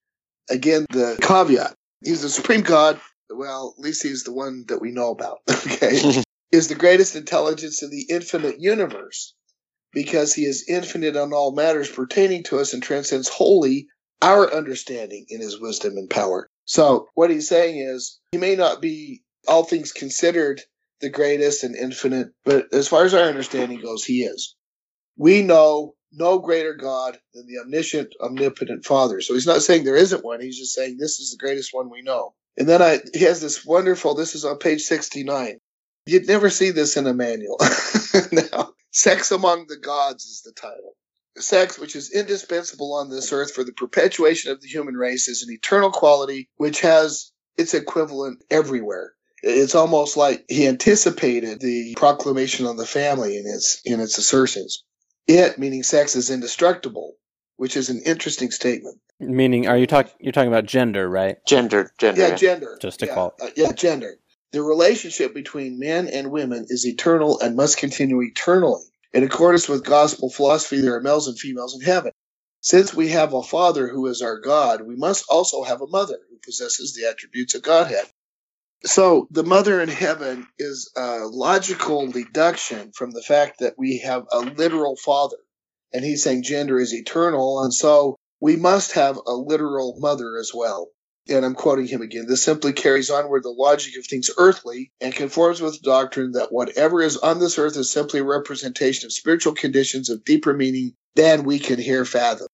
[0.49, 1.75] again, the caveat.
[2.03, 2.99] He's the supreme God.
[3.29, 5.39] Well, at least he's the one that we know about.
[5.49, 6.23] Okay.
[6.51, 9.33] is the greatest intelligence in the infinite universe
[9.91, 13.87] because he is infinite on all matters pertaining to us and transcends wholly
[14.23, 16.49] our understanding in his wisdom and power.
[16.65, 20.61] So, what he's saying is, he may not be all things considered
[21.01, 24.55] the greatest and infinite, but as far as our understanding goes, he is.
[25.17, 29.19] We know no greater God than the omniscient, omnipotent Father.
[29.19, 30.39] So he's not saying there isn't one.
[30.39, 32.33] He's just saying this is the greatest one we know.
[32.57, 35.57] And then I, he has this wonderful, this is on page 69.
[36.05, 37.57] You'd never see this in a manual.
[38.31, 40.95] now, Sex Among the Gods is the title.
[41.37, 45.43] Sex, which is indispensable on this earth for the perpetuation of the human race, is
[45.43, 49.13] an eternal quality which has its equivalent everywhere.
[49.41, 54.83] It's almost like he anticipated the proclamation on the family in its in its assertions.
[55.27, 57.15] It, meaning sex, is indestructible,
[57.57, 58.99] which is an interesting statement.
[59.19, 60.11] Meaning, are you talking?
[60.19, 61.37] You're talking about gender, right?
[61.45, 62.21] Gender, gender.
[62.21, 62.77] Yeah, gender.
[62.81, 64.17] Just to yeah, call uh, yeah, gender.
[64.51, 68.83] The relationship between men and women is eternal and must continue eternally.
[69.13, 72.13] In accordance with gospel philosophy, there are males and females in heaven.
[72.61, 76.19] Since we have a father who is our God, we must also have a mother
[76.29, 78.05] who possesses the attributes of Godhead.
[78.85, 84.25] So the mother in heaven is a logical deduction from the fact that we have
[84.31, 85.37] a literal father.
[85.93, 90.51] And he's saying gender is eternal, and so we must have a literal mother as
[90.53, 90.89] well
[91.29, 95.15] and I'm quoting him again, this simply carries onward the logic of things earthly and
[95.15, 99.13] conforms with the doctrine that whatever is on this earth is simply a representation of
[99.13, 102.47] spiritual conditions of deeper meaning than we can here fathom.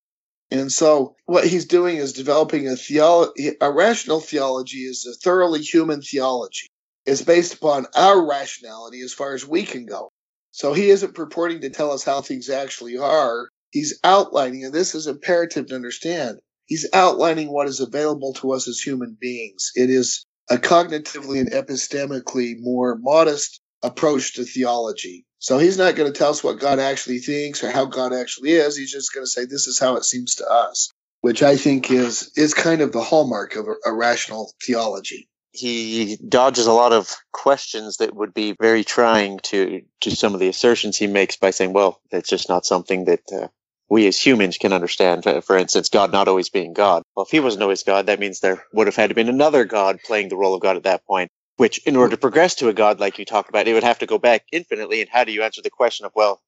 [0.51, 5.61] And so what he's doing is developing a theology, a rational theology is a thoroughly
[5.61, 6.67] human theology.
[7.05, 10.09] It's based upon our rationality as far as we can go.
[10.51, 13.49] So he isn't purporting to tell us how things actually are.
[13.71, 18.67] He's outlining, and this is imperative to understand he's outlining what is available to us
[18.69, 19.71] as human beings.
[19.75, 25.25] It is a cognitively and epistemically more modest approach to theology.
[25.39, 28.51] So he's not going to tell us what God actually thinks or how God actually
[28.51, 28.77] is.
[28.77, 31.89] He's just going to say this is how it seems to us, which I think
[31.91, 35.29] is is kind of the hallmark of a, a rational theology.
[35.51, 40.39] He dodges a lot of questions that would be very trying to to some of
[40.39, 43.47] the assertions he makes by saying, "Well, it's just not something that uh,
[43.89, 45.23] we as humans can understand.
[45.43, 47.03] For instance, God not always being God.
[47.15, 49.65] Well, if he wasn't always God, that means there would have had to been another
[49.65, 51.29] God playing the role of God at that point.
[51.57, 53.99] Which, in order to progress to a God like you talked about, it would have
[53.99, 55.01] to go back infinitely.
[55.01, 56.39] And how do you answer the question of, well,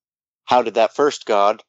[0.45, 1.62] how did that first God,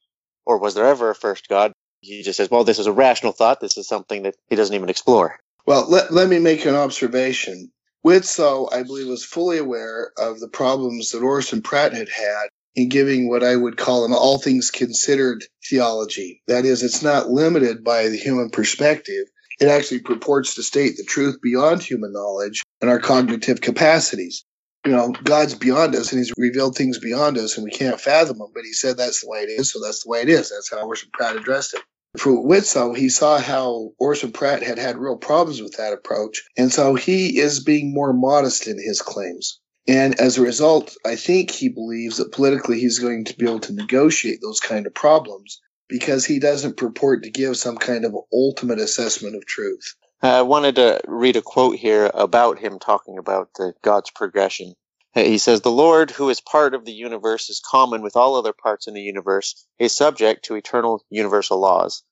[0.46, 1.72] or was there ever a first God?
[2.02, 3.60] He just says, well, this is a rational thought.
[3.60, 5.40] This is something that he doesn't even explore.
[5.66, 7.72] Well, let, let me make an observation.
[8.06, 12.88] Widtsoe, I believe, was fully aware of the problems that Orson Pratt had had in
[12.88, 16.42] giving what I would call an all things considered theology.
[16.46, 19.26] That is, it's not limited by the human perspective.
[19.60, 24.44] It actually purports to state the truth beyond human knowledge and our cognitive capacities.
[24.84, 28.38] You know, God's beyond us and He's revealed things beyond us and we can't fathom
[28.38, 30.50] them, but He said that's the way it is, so that's the way it is.
[30.50, 31.82] That's how Orson Pratt addressed it.
[32.18, 36.70] For Widtsoe, he saw how Orson Pratt had had real problems with that approach, and
[36.70, 39.61] so he is being more modest in his claims.
[39.88, 43.60] And as a result, I think he believes that politically he's going to be able
[43.60, 48.14] to negotiate those kind of problems because he doesn't purport to give some kind of
[48.32, 49.94] ultimate assessment of truth.
[50.22, 54.74] Uh, I wanted to read a quote here about him talking about the God's progression.
[55.16, 58.36] Uh, he says, The Lord, who is part of the universe, is common with all
[58.36, 62.04] other parts in the universe, is subject to eternal universal laws.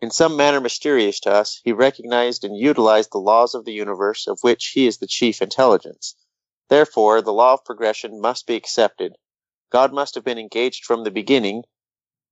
[0.00, 4.26] In some manner mysterious to us, he recognized and utilized the laws of the universe,
[4.26, 6.14] of which he is the chief intelligence.
[6.68, 9.16] Therefore, the law of progression must be accepted.
[9.70, 11.64] God must have been engaged from the beginning,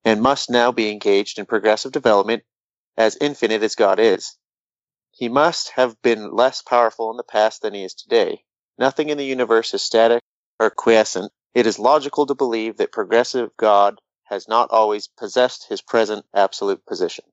[0.05, 2.45] and must now be engaged in progressive development,
[2.97, 4.37] as infinite as God is.
[5.12, 8.45] He must have been less powerful in the past than he is today.
[8.78, 10.22] Nothing in the universe is static
[10.61, 11.32] or quiescent.
[11.55, 16.84] It is logical to believe that progressive God has not always possessed his present absolute
[16.84, 17.24] position.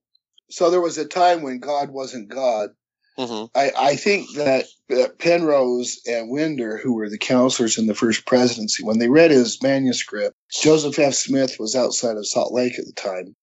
[0.50, 2.70] So there was a time when God wasn't God,
[3.18, 3.58] Mm-hmm.
[3.58, 8.26] I, I think that, that Penrose and Winder, who were the counselors in the first
[8.26, 11.14] presidency, when they read his manuscript, Joseph F.
[11.14, 13.36] Smith was outside of Salt Lake at the time.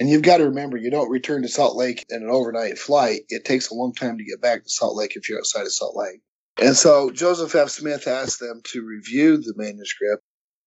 [0.00, 3.22] And you've got to remember, you don't return to Salt Lake in an overnight flight.
[3.28, 5.72] It takes a long time to get back to Salt Lake if you're outside of
[5.72, 6.20] Salt Lake.
[6.60, 7.70] And so Joseph F.
[7.70, 10.22] Smith asked them to review the manuscript.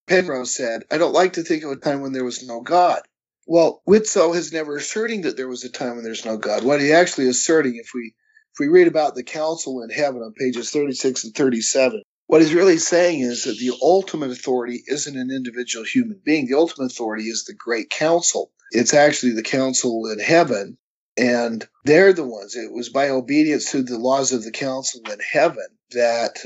[0.08, 3.02] Penrose said, I don't like to think of a time when there was no God.
[3.48, 6.64] Well, Widtsoe is never asserting that there was a time when there's no God.
[6.64, 8.14] What he actually asserting, if we
[8.54, 12.54] if we read about the council in heaven on pages 36 and 37, what he's
[12.54, 16.48] really saying is that the ultimate authority isn't an individual human being.
[16.48, 18.52] The ultimate authority is the great council.
[18.72, 20.78] It's actually the council in heaven,
[21.18, 22.56] and they're the ones.
[22.56, 26.38] It was by obedience to the laws of the council in heaven that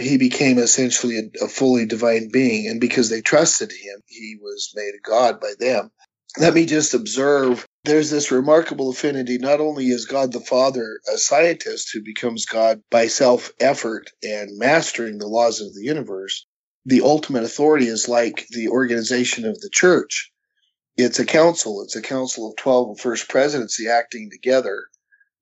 [0.00, 2.68] he became essentially a, a fully divine being.
[2.68, 5.90] And because they trusted him, he was made a god by them
[6.36, 9.38] let me just observe there's this remarkable affinity.
[9.38, 14.58] Not only is God the Father a scientist who becomes God by self effort and
[14.58, 16.46] mastering the laws of the universe,
[16.86, 20.30] the ultimate authority is like the organization of the church.
[20.96, 24.86] It's a council, it's a council of 12 first presidency acting together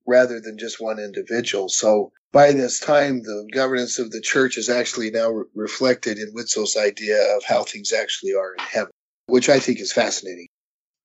[0.05, 1.69] rather than just one individual.
[1.69, 6.33] So by this time, the governance of the church is actually now re- reflected in
[6.33, 8.91] Widtsoe's idea of how things actually are in heaven,
[9.27, 10.47] which I think is fascinating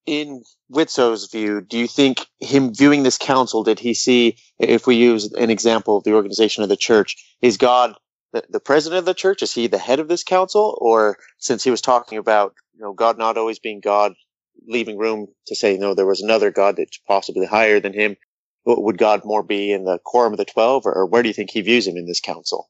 [0.07, 0.43] in
[0.73, 5.33] Widtsoe's view, do you think him viewing this council, did he see, if we use
[5.33, 7.95] an example of the organization of the church, is God
[8.33, 9.43] the, the president of the church?
[9.43, 10.79] Is he the head of this council?
[10.81, 14.15] Or since he was talking about, you know, God not always being God,
[14.67, 18.17] leaving room to say, no, there was another God that's possibly higher than him,
[18.65, 20.87] would God more be in the quorum of the 12?
[20.87, 22.69] Or, or where do you think he views him in this council?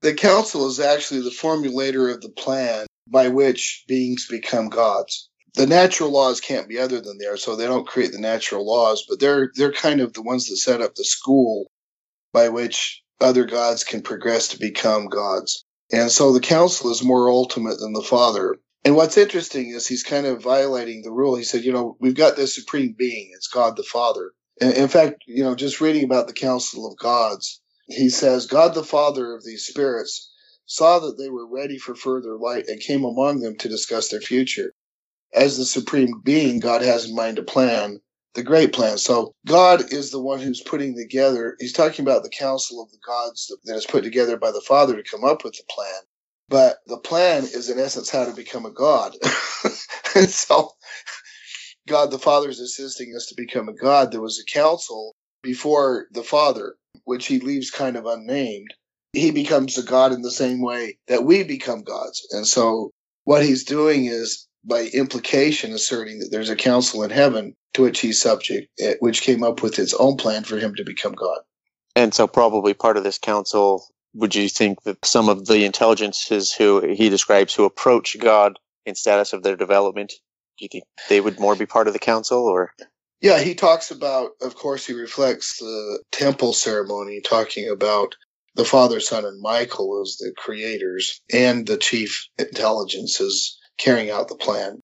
[0.00, 5.66] The council is actually the formulator of the plan by which beings become gods the
[5.66, 9.20] natural laws can't be other than there, so they don't create the natural laws, but
[9.20, 11.70] they're they're kind of the ones that set up the school
[12.32, 15.64] by which other gods can progress to become gods.
[15.92, 18.56] And so the council is more ultimate than the father.
[18.84, 21.36] And what's interesting is he's kind of violating the rule.
[21.36, 24.32] He said, you know, we've got this supreme being, it's God the Father.
[24.60, 28.74] And in fact, you know, just reading about the council of gods, he says, God
[28.74, 30.32] the Father of these spirits
[30.66, 34.20] saw that they were ready for further light and came among them to discuss their
[34.20, 34.74] future
[35.34, 38.00] as the supreme being, God has in mind a plan,
[38.34, 38.98] the great plan.
[38.98, 42.98] So God is the one who's putting together, he's talking about the council of the
[43.06, 46.02] gods that is put together by the Father to come up with the plan.
[46.48, 49.16] But the plan is in essence how to become a God.
[50.14, 50.72] and so
[51.88, 54.12] God the Father is assisting us to become a God.
[54.12, 58.74] There was a council before the Father, which he leaves kind of unnamed.
[59.12, 62.26] He becomes a God in the same way that we become gods.
[62.30, 62.92] And so
[63.24, 68.00] what he's doing is by implication asserting that there's a council in heaven to which
[68.00, 71.40] he's subject, eh, which came up with its own plan for him to become God.
[71.96, 76.52] And so, probably part of this council, would you think that some of the intelligences
[76.52, 80.12] who he describes who approach God in status of their development,
[80.58, 82.72] do you think they would more be part of the council or?
[83.20, 88.16] Yeah, he talks about, of course, he reflects the temple ceremony, talking about
[88.54, 94.36] the Father, Son, and Michael as the creators and the chief intelligences carrying out the
[94.36, 94.80] plan.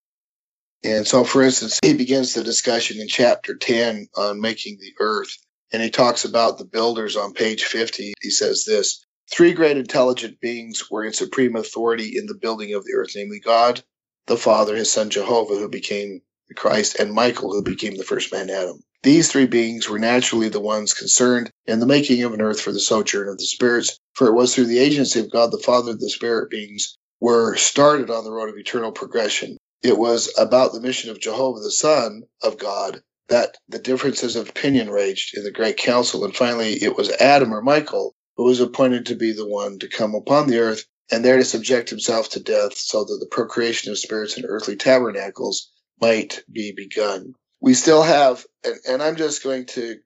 [0.84, 5.36] And so, for instance, he begins the discussion in chapter 10 on making the earth.
[5.72, 8.14] And he talks about the builders on page 50.
[8.20, 12.84] He says this Three great intelligent beings were in supreme authority in the building of
[12.84, 13.82] the earth, namely God,
[14.26, 18.32] the Father, his son Jehovah, who became the Christ, and Michael, who became the first
[18.32, 18.80] man Adam.
[19.02, 22.72] These three beings were naturally the ones concerned in the making of an earth for
[22.72, 25.92] the sojourn of the spirits, for it was through the agency of God the Father
[25.94, 29.56] the spirit beings were started on the road of eternal progression.
[29.82, 34.48] It was about the mission of Jehovah, the Son of God, that the differences of
[34.48, 36.24] opinion raged in the great council.
[36.24, 39.88] And finally, it was Adam or Michael who was appointed to be the one to
[39.88, 43.90] come upon the earth and there to subject himself to death so that the procreation
[43.90, 47.34] of spirits in earthly tabernacles might be begun.
[47.60, 49.96] We still have, and, and I'm just going to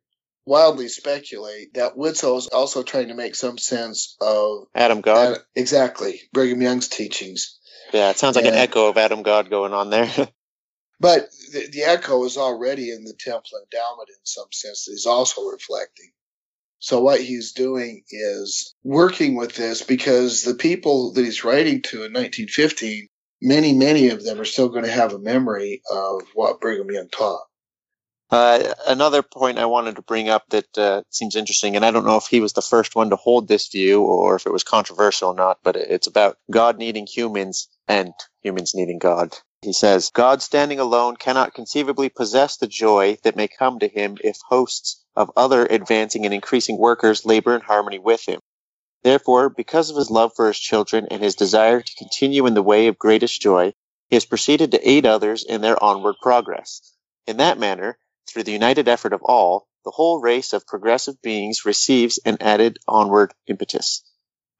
[0.45, 5.38] wildly speculate that Widtsoe is also trying to make some sense of Adam God.
[5.55, 6.20] exactly.
[6.32, 7.59] Brigham Young's teachings.
[7.93, 10.07] Yeah, it sounds like and, an echo of Adam God going on there.
[11.01, 15.07] but the, the, echo is already in the temple endowment in some sense that he's
[15.07, 16.11] also reflecting.
[16.78, 21.99] So what he's doing is working with this because the people that he's writing to
[21.99, 23.07] in 1915,
[23.40, 27.09] many, many of them are still going to have a memory of what Brigham Young
[27.09, 27.43] taught.
[28.33, 32.07] Uh, another point I wanted to bring up that uh, seems interesting, and I don't
[32.07, 34.64] know if he was the first one to hold this view or if it was
[34.64, 39.35] controversial or not, but it's about God needing humans and humans needing God.
[39.62, 44.16] He says, God standing alone cannot conceivably possess the joy that may come to him
[44.24, 48.41] if hosts of other advancing and increasing workers labor in harmony with him.
[49.05, 52.62] Therefore, because of his love for his children and his desire to continue in the
[52.62, 53.74] way of greatest joy,
[54.11, 56.83] he has proceeded to aid others in their onward progress
[57.26, 57.99] In that manner,
[58.29, 62.79] through the united effort of all, the whole race of progressive beings receives an added
[62.87, 64.05] onward impetus.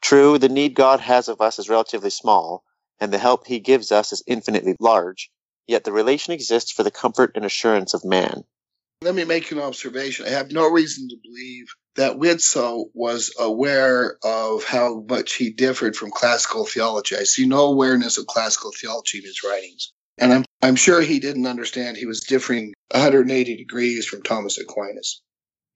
[0.01, 2.65] True, the need God has of us is relatively small,
[3.01, 5.31] and the help he gives us is infinitely large,
[5.67, 8.45] yet the relation exists for the comfort and assurance of man.
[9.03, 10.27] Let me make an observation.
[10.27, 15.97] I have no reason to believe that Widtsoe was aware of how much he differed
[15.97, 17.17] from classical theology.
[17.17, 19.93] I see no awareness of classical theology in his writings.
[20.19, 25.21] And I'm, I'm sure he didn't understand he was differing 180 degrees from Thomas Aquinas,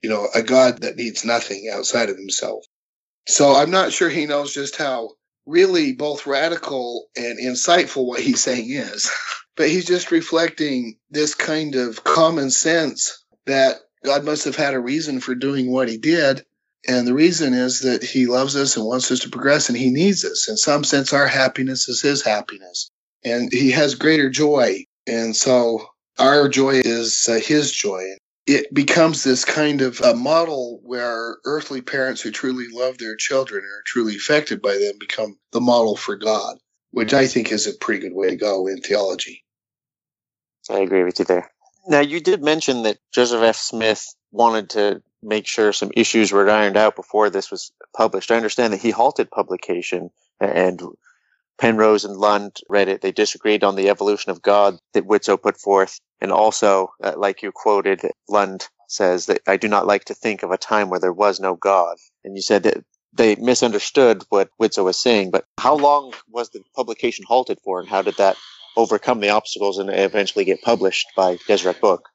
[0.01, 2.65] you know, a God that needs nothing outside of himself.
[3.27, 5.11] So I'm not sure he knows just how
[5.45, 9.11] really both radical and insightful what he's saying is.
[9.57, 14.81] but he's just reflecting this kind of common sense that God must have had a
[14.81, 16.45] reason for doing what he did.
[16.89, 19.91] And the reason is that he loves us and wants us to progress and he
[19.91, 20.49] needs us.
[20.49, 22.91] In some sense, our happiness is his happiness.
[23.25, 24.85] And he has greater joy.
[25.07, 25.87] And so
[26.19, 28.03] our joy is uh, his joy.
[28.47, 33.65] It becomes this kind of a model where earthly parents who truly love their children
[33.65, 36.57] and are truly affected by them become the model for God,
[36.93, 39.45] which I think is a pretty good way to go in theology.
[40.71, 41.51] I agree with you there.
[41.89, 43.57] Now, you did mention that Joseph F.
[43.57, 48.31] Smith wanted to make sure some issues were ironed out before this was published.
[48.31, 50.11] I understand that he halted publication
[50.41, 50.81] and
[51.59, 53.01] Penrose and Lund read it.
[53.01, 55.99] They disagreed on the evolution of God that Widtsoe put forth.
[56.21, 60.43] And also, uh, like you quoted, Lund says that I do not like to think
[60.43, 61.97] of a time where there was no God.
[62.25, 65.31] And you said that they misunderstood what Widtsoe was saying.
[65.31, 68.37] But how long was the publication halted for, and how did that
[68.77, 72.09] overcome the obstacles and eventually get published by Deseret Book?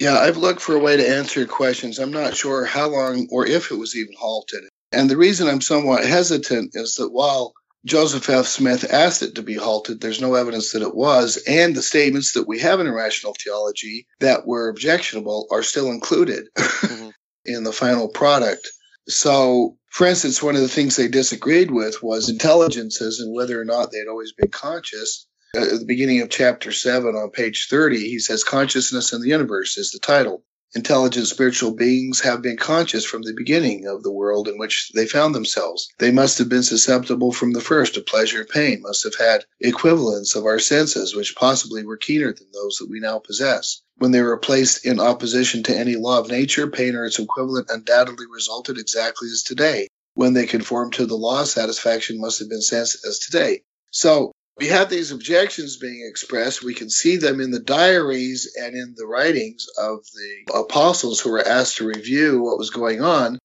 [0.00, 1.98] Yeah, I've looked for a way to answer questions.
[1.98, 4.64] I'm not sure how long or if it was even halted.
[4.92, 7.52] And the reason I'm somewhat hesitant is that while
[7.86, 8.46] Joseph F.
[8.46, 12.32] Smith asked it to be halted, there's no evidence that it was, and the statements
[12.34, 17.08] that we have in A Rational Theology that were objectionable are still included mm-hmm.
[17.46, 18.68] in the final product.
[19.08, 23.64] So, for instance, one of the things they disagreed with was intelligences and whether or
[23.64, 25.26] not they'd always been conscious.
[25.56, 29.78] At the beginning of chapter 7 on page 30, he says, Consciousness in the Universe
[29.78, 30.44] is the title.
[30.72, 35.04] Intelligent spiritual beings have been conscious from the beginning of the world in which they
[35.04, 35.88] found themselves.
[35.98, 39.44] They must have been susceptible from the first to pleasure and pain, must have had
[39.58, 43.82] equivalents of our senses, which possibly were keener than those that we now possess.
[43.96, 47.68] When they were placed in opposition to any law of nature, pain or its equivalent
[47.68, 49.88] undoubtedly resulted exactly as today.
[50.14, 53.62] When they conformed to the law, satisfaction must have been sensed as today.
[53.90, 56.62] So we have these objections being expressed.
[56.62, 61.30] We can see them in the diaries and in the writings of the apostles who
[61.30, 63.38] were asked to review what was going on.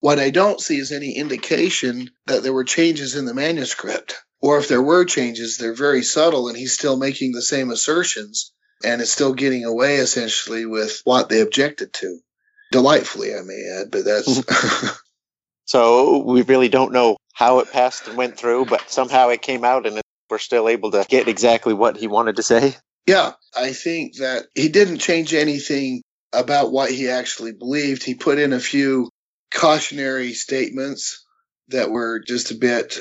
[0.00, 4.16] What I don't see is any indication that there were changes in the manuscript.
[4.40, 8.52] Or if there were changes, they're very subtle and he's still making the same assertions
[8.82, 12.18] and is still getting away essentially with what they objected to.
[12.72, 14.42] Delightfully, I may add, but that's.
[15.66, 19.64] so we really don't know how it passed and went through, but somehow it came
[19.64, 20.00] out and
[20.30, 22.76] we're still able to get exactly what he wanted to say.
[23.06, 26.02] Yeah, I think that he didn't change anything
[26.32, 28.02] about what he actually believed.
[28.02, 29.10] He put in a few
[29.50, 31.24] cautionary statements
[31.68, 32.98] that were just a bit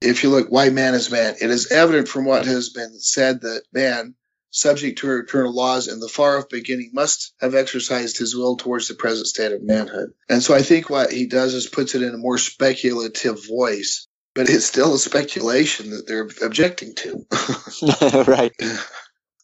[0.00, 3.40] if you look why man is man it is evident from what has been said
[3.42, 4.14] that man
[4.50, 8.88] subject to eternal laws in the far off beginning must have exercised his will towards
[8.88, 12.02] the present state of manhood and so i think what he does is puts it
[12.02, 17.26] in a more speculative voice but it's still a speculation that they're objecting to.
[18.26, 18.52] right.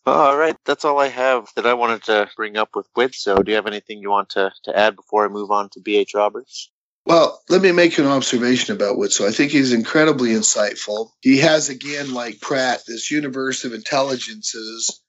[0.07, 3.15] All right, that's all I have that I wanted to bring up with.
[3.15, 5.81] So, do you have anything you want to, to add before I move on to
[5.81, 6.15] B.H.
[6.15, 6.71] Roberts?
[7.05, 9.29] Well, let me make an observation about Widtsoe.
[9.29, 11.11] I think he's incredibly insightful.
[11.21, 15.01] He has, again, like Pratt, this universe of intelligences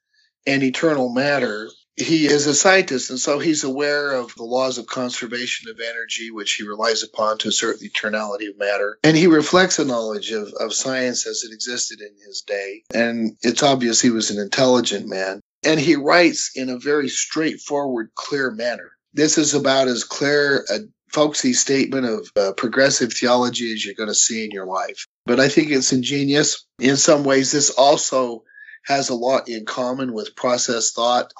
[0.46, 1.70] and eternal matter
[2.00, 6.32] he is a scientist, and so he's aware of the laws of conservation of energy,
[6.32, 8.98] which he relies upon to assert the eternality of matter.
[9.04, 12.84] And he reflects a knowledge of, of science as it existed in his day.
[12.94, 15.42] And it's obvious he was an intelligent man.
[15.66, 18.92] And he writes in a very straightforward, clear manner.
[19.14, 20.80] This is about as clear a
[21.12, 25.08] folksy statement of uh, progressive theology as you're going to see in your life.
[25.26, 26.66] But I think it's ingenious.
[26.80, 28.44] In some ways, this also
[28.86, 31.34] has a lot in common with process thought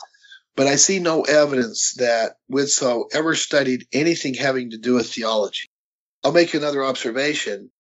[0.56, 5.70] but I see no evidence that Widtsoe ever studied anything having to do with theology.
[6.24, 7.72] I'll make another observation.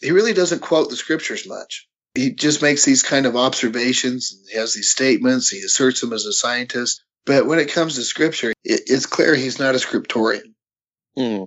[0.00, 1.86] He really doesn't quote the scriptures much.
[2.14, 5.48] He just makes these kind of observations and he has these statements.
[5.48, 7.02] He asserts them as a scientist.
[7.24, 10.54] But when it comes to scripture, it, it's clear he's not a scriptorian.
[11.16, 11.44] Hmm.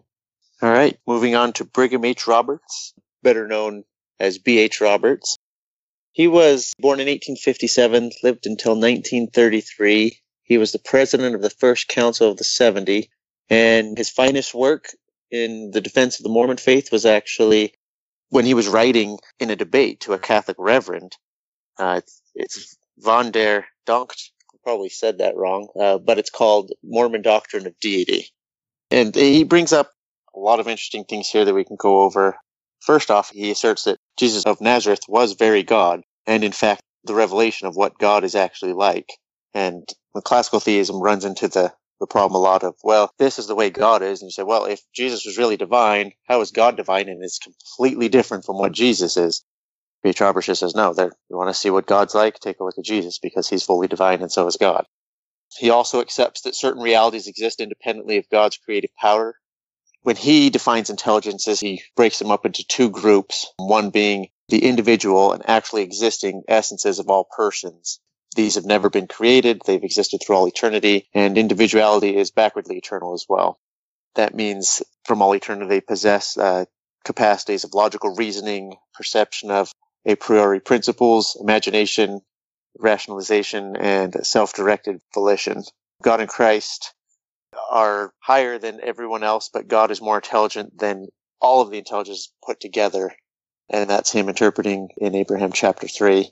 [0.62, 0.98] All right.
[1.06, 2.28] Moving on to Brigham H.
[2.28, 3.84] Roberts, better known
[4.20, 4.82] as B.H.
[4.82, 5.38] Roberts.
[6.14, 11.88] He was born in 1857, lived until 1933, He was the president of the First
[11.88, 13.10] Council of the 70,
[13.50, 14.90] and his finest work
[15.32, 17.74] in the defense of the Mormon faith was actually
[18.30, 21.18] when he was writing in a debate to a Catholic reverend.
[21.78, 22.02] Uh,
[22.36, 24.30] it's, von der Donkt,
[24.64, 28.28] probably said that wrong, uh, but it's called Mormon Doctrine of Deity.
[28.92, 29.92] And he brings up
[30.36, 32.38] a lot of interesting things here that we can go over.
[32.82, 37.16] First off, he asserts that Jesus of Nazareth was very God, and in fact, the
[37.16, 39.10] revelation of what God is actually like.
[39.56, 43.48] And when classical theism runs into the, the problem a lot of, well, this is
[43.48, 44.22] the way God is.
[44.22, 47.08] And you say, well, if Jesus was really divine, how is God divine?
[47.08, 49.46] And it's completely different from what Jesus is.
[50.04, 50.20] B.H.
[50.20, 52.38] Roberts says, no, you want to see what God's like?
[52.40, 54.86] Take a look at Jesus because he's fully divine and so is God.
[55.58, 59.36] He also accepts that certain realities exist independently of God's creative power.
[60.02, 65.32] When he defines intelligences, he breaks them up into two groups, one being the individual
[65.32, 68.00] and actually existing essences of all persons.
[68.36, 69.62] These have never been created.
[69.66, 73.60] They've existed through all eternity and individuality is backwardly eternal as well.
[74.16, 76.66] That means from all eternity they possess uh,
[77.06, 79.72] capacities of logical reasoning, perception of
[80.06, 82.22] a priori principles, imagination,
[82.78, 85.64] rationalization, and self-directed volition.
[86.04, 86.94] God and Christ
[87.72, 91.08] are higher than everyone else, but God is more intelligent than
[91.42, 93.14] all of the intelligence put together.
[93.70, 96.32] And that's him interpreting in Abraham chapter 3.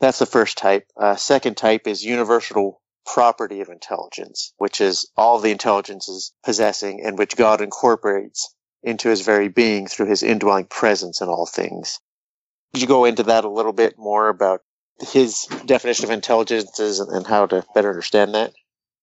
[0.00, 0.86] That's the first type.
[0.96, 7.18] Uh, second type is universal property of intelligence, which is all the intelligences possessing and
[7.18, 11.98] which God incorporates into his very being through his indwelling presence in all things.
[12.72, 14.60] Could you go into that a little bit more about
[15.00, 18.52] his definition of intelligences and, and how to better understand that?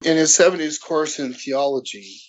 [0.03, 2.21] In his 70s course in theology,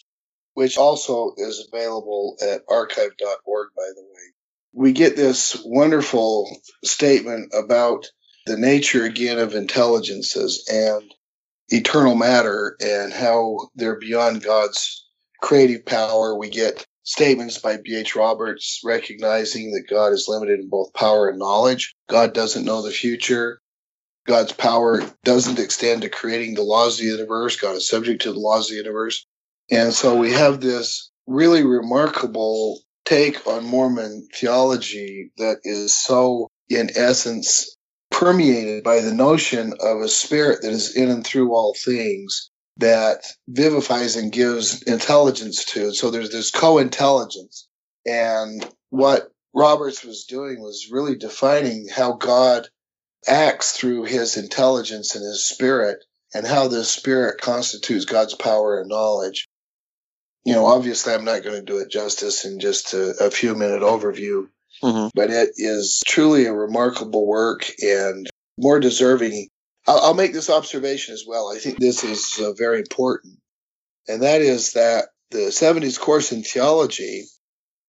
[0.55, 4.33] which also is available at archive.org, by the way,
[4.73, 6.51] we get this wonderful
[6.85, 8.07] statement about
[8.47, 11.13] the nature again of intelligences and
[11.69, 15.05] eternal matter and how they're beyond God's
[15.43, 16.39] creative power.
[16.39, 18.17] We get statements by B.H.
[18.17, 21.95] Roberts recognizing that God is limited in both power and knowledge.
[22.09, 23.61] God doesn't know the future.
[24.27, 27.57] God's power doesn't extend to creating the laws of the universe.
[27.57, 29.25] God is subject to the laws of the universe.
[29.71, 36.91] And so we have this really remarkable take on Mormon theology that is so, in
[36.97, 37.76] essence,
[38.17, 43.23] permeated by the notion of a spirit that is in and through all things that
[43.47, 45.93] vivifies and gives intelligence to.
[45.93, 47.69] So there's this co-intelligence.
[48.07, 52.69] And what Roberts was doing was really defining how God
[53.29, 55.99] acts through his intelligence and his spirit
[56.33, 59.47] and how this spirit constitutes God's power and knowledge.
[60.45, 63.55] You know, obviously I'm not going to do it justice in just a, a few
[63.55, 64.49] minute overview,
[64.83, 65.09] mm-hmm.
[65.15, 68.27] but it is truly a remarkable work and
[68.59, 69.49] more deserving
[69.87, 71.53] I'll, I'll make this observation as well.
[71.55, 73.39] I think this is uh, very important,
[74.09, 77.25] and that is that the 70s course in theology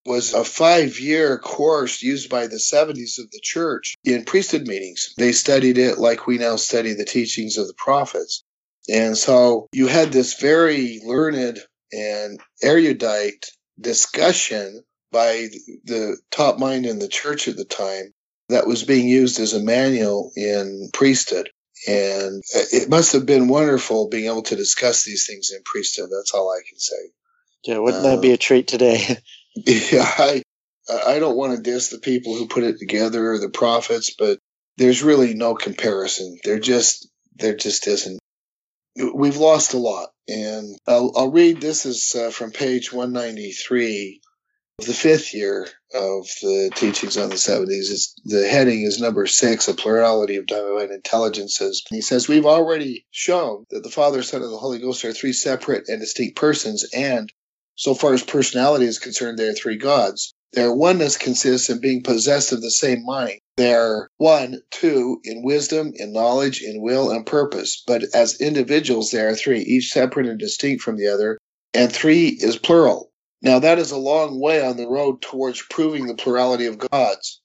[0.06, 5.14] was a five year course used by the 70s of the church in priesthood meetings.
[5.18, 8.44] They studied it like we now study the teachings of the prophets.
[8.90, 11.60] And so you had this very learned
[11.92, 13.46] and erudite
[13.80, 14.82] discussion
[15.12, 15.48] by
[15.86, 18.14] the top mind in the church at the time
[18.50, 21.50] that was being used as a manual in priesthood.
[21.88, 26.10] And it must have been wonderful being able to discuss these things in priesthood.
[26.12, 26.96] That's all I can say.
[27.66, 29.18] Yeah, wouldn't uh, that be a treat today?
[29.56, 30.44] yeah, I,
[31.06, 34.40] I don't want to diss the people who put it together or the prophets, but
[34.78, 36.38] there's really no comparison.
[36.44, 38.20] There just, there just isn't.
[39.14, 40.10] We've lost a lot.
[40.28, 44.22] And I'll, I'll read this is uh, from page 193
[44.86, 47.90] the fifth year of the teachings on the 70s.
[47.90, 51.84] It's, the heading is number six, a plurality of divine intelligences.
[51.90, 55.34] he says, We've already shown that the Father, Son, and the Holy Ghost are three
[55.34, 57.32] separate and distinct persons, and
[57.76, 60.32] so far as personality is concerned, they are three gods.
[60.54, 63.40] Their oneness consists in being possessed of the same mind.
[63.58, 67.84] They are one, two, in wisdom, in knowledge, in will, and purpose.
[67.86, 71.40] But as individuals, they are three, each separate and distinct from the other.
[71.74, 73.12] And three is plural.
[73.42, 77.42] Now, that is a long way on the road towards proving the plurality of gods.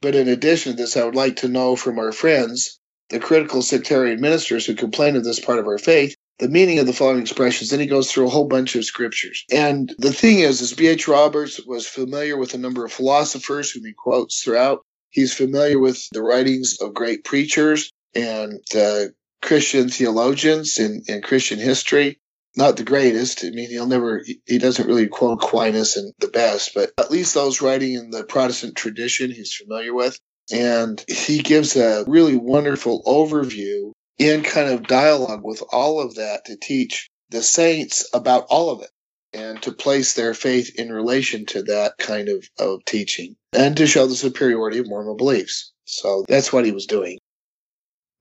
[0.00, 2.78] But in addition to this, I would like to know from our friends,
[3.10, 6.86] the critical sectarian ministers who complain of this part of our faith, the meaning of
[6.86, 7.70] the following expressions.
[7.70, 9.44] Then he goes through a whole bunch of scriptures.
[9.50, 11.08] And the thing is, is B.H.
[11.08, 14.84] Roberts was familiar with a number of philosophers whom he quotes throughout.
[15.10, 19.06] He's familiar with the writings of great preachers and uh,
[19.40, 22.18] Christian theologians in, in Christian history
[22.56, 23.44] not the greatest.
[23.44, 27.34] I mean, he'll never, he doesn't really quote Aquinas and the best, but at least
[27.34, 30.18] those writing in the Protestant tradition he's familiar with.
[30.50, 36.46] And he gives a really wonderful overview in kind of dialogue with all of that
[36.46, 38.90] to teach the saints about all of it
[39.32, 43.86] and to place their faith in relation to that kind of, of teaching and to
[43.86, 45.72] show the superiority of Mormon beliefs.
[45.84, 47.18] So that's what he was doing.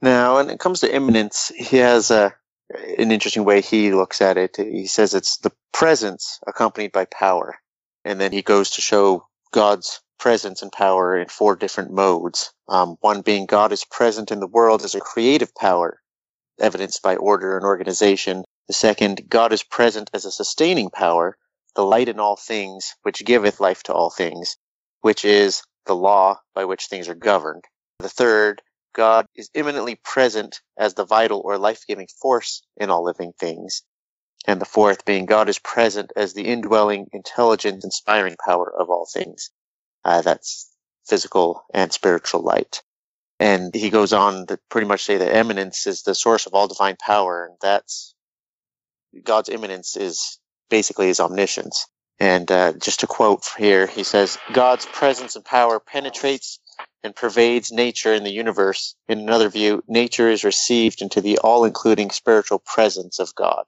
[0.02, 2.36] Now, when it comes to immanence, he has a,
[2.70, 4.58] an interesting way he looks at it.
[4.58, 7.56] He says it's the presence accompanied by power.
[8.04, 12.52] And then he goes to show God's presence and power in four different modes.
[12.68, 16.02] Um, one being God is present in the world as a creative power,
[16.60, 18.44] evidenced by order and organization.
[18.68, 21.38] The second, God is present as a sustaining power,
[21.76, 24.58] the light in all things, which giveth life to all things,
[25.02, 27.64] which is the law by which things are governed.
[28.00, 28.62] The third,
[28.98, 33.84] God is immanently present as the vital or life-giving force in all living things.
[34.48, 39.08] And the fourth being God is present as the indwelling, intelligent, inspiring power of all
[39.12, 39.52] things.
[40.04, 40.70] Uh, that's
[41.08, 42.82] physical and spiritual light.
[43.40, 46.68] And he goes on to pretty much say that immanence is the source of all
[46.68, 48.16] divine power, and that's
[49.24, 50.40] God's immanence is
[50.70, 51.88] basically his omniscience.
[52.20, 56.60] And uh, just to quote here, he says, God's presence and power penetrates
[57.08, 58.96] and pervades nature and the universe.
[59.08, 63.66] In another view, nature is received into the all including spiritual presence of God.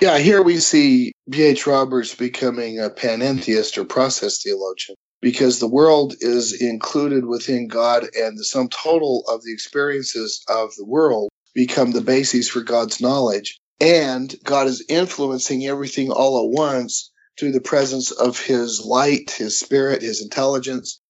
[0.00, 1.66] Yeah, here we see B.H.
[1.66, 8.36] Roberts becoming a panentheist or process theologian because the world is included within God and
[8.36, 13.58] the sum total of the experiences of the world become the basis for God's knowledge.
[13.80, 19.58] And God is influencing everything all at once through the presence of his light, his
[19.58, 21.00] spirit, his intelligence.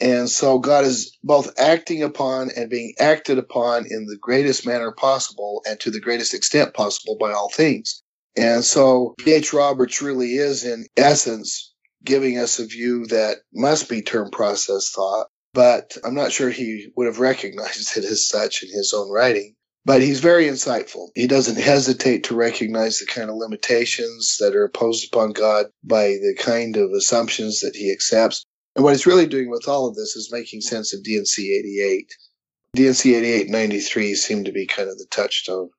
[0.00, 4.92] And so God is both acting upon and being acted upon in the greatest manner
[4.92, 8.02] possible and to the greatest extent possible by all things.
[8.36, 9.52] And so B.H.
[9.52, 11.72] Roberts really is in essence
[12.04, 16.88] giving us a view that must be term process thought, but I'm not sure he
[16.96, 19.54] would have recognized it as such in his own writing.
[19.86, 21.10] But he's very insightful.
[21.14, 26.08] He doesn't hesitate to recognize the kind of limitations that are imposed upon God by
[26.08, 28.44] the kind of assumptions that he accepts.
[28.76, 32.14] And what he's really doing with all of this is making sense of D&C 88.
[32.74, 35.70] D&C 88 93 seem to be kind of the touchstone.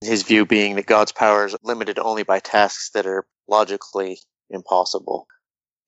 [0.00, 4.18] His view being that God's power is limited only by tasks that are logically
[4.50, 5.28] impossible.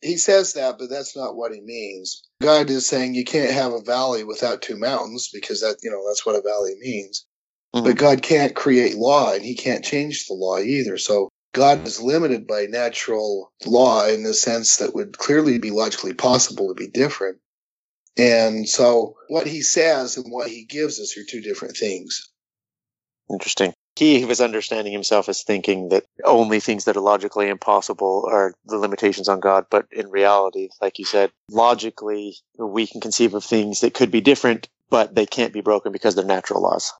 [0.00, 2.22] He says that, but that's not what he means.
[2.40, 6.07] God is saying you can't have a valley without two mountains because that, you know,
[6.07, 7.26] that's what a valley means.
[7.74, 7.84] Mm-hmm.
[7.84, 10.98] But God can't create law and he can't change the law either.
[10.98, 16.14] So God is limited by natural law in the sense that would clearly be logically
[16.14, 17.38] possible to be different.
[18.18, 22.30] And so what he says and what he gives us are two different things.
[23.30, 28.55] Interesting he was understanding himself as thinking that only things that are logically impossible are
[28.66, 29.66] the limitations on God.
[29.70, 34.20] But in reality, like you said, logically, we can conceive of things that could be
[34.20, 36.92] different, but they can't be broken because they're natural laws.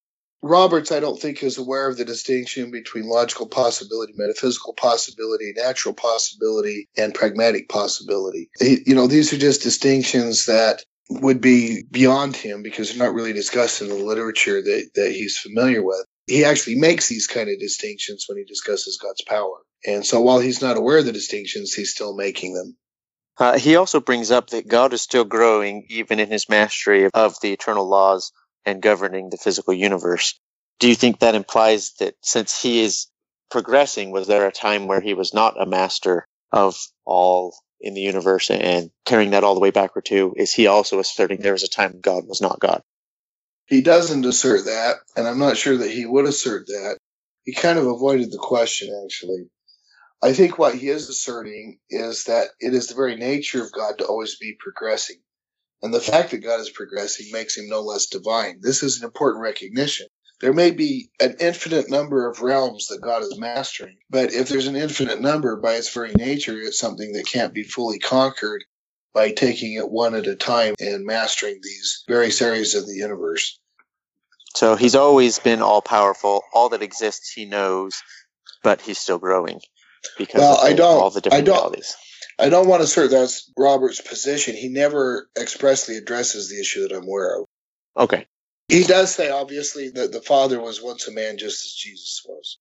[0.43, 5.95] Roberts, I don't think, is aware of the distinction between logical possibility, metaphysical possibility, natural
[5.95, 8.51] possibility, and pragmatic possibility.
[8.59, 13.14] He, you know, these are just distinctions that would be beyond him because they're not
[13.14, 17.49] really discussed in the literature that, that he's familiar with he actually makes these kind
[17.49, 19.59] of distinctions when he discusses God's power.
[19.87, 22.76] And so while he's not aware of the distinctions, he's still making them.
[23.39, 27.39] Uh, he also brings up that God is still growing even in his mastery of
[27.41, 28.32] the eternal laws
[28.66, 30.38] and governing the physical universe.
[30.80, 33.06] Do you think that implies that since he is
[33.50, 38.00] progressing, was there a time where he was not a master of all in the
[38.00, 40.34] universe and carrying that all the way backward too?
[40.36, 42.82] Is he also asserting there was a time God was not God?
[43.66, 46.98] He doesn't assert that, and I'm not sure that he would assert that.
[47.44, 49.48] He kind of avoided the question, actually.
[50.22, 53.98] I think what he is asserting is that it is the very nature of God
[53.98, 55.16] to always be progressing.
[55.82, 58.60] And the fact that God is progressing makes him no less divine.
[58.60, 60.06] This is an important recognition.
[60.40, 64.66] There may be an infinite number of realms that God is mastering, but if there's
[64.66, 68.64] an infinite number by its very nature, it's something that can't be fully conquered
[69.14, 73.58] by taking it one at a time and mastering these various areas of the universe.
[74.54, 76.42] So he's always been all powerful.
[76.52, 78.02] All that exists, he knows,
[78.62, 79.60] but he's still growing
[80.18, 81.96] because well, I don't, all the different I don't, realities.
[82.39, 84.55] I don't want to assert that's Robert's position.
[84.55, 87.47] He never expressly addresses the issue that I'm aware of.
[87.97, 88.26] Okay.
[88.68, 92.59] He does say, obviously, that the Father was once a man just as Jesus was.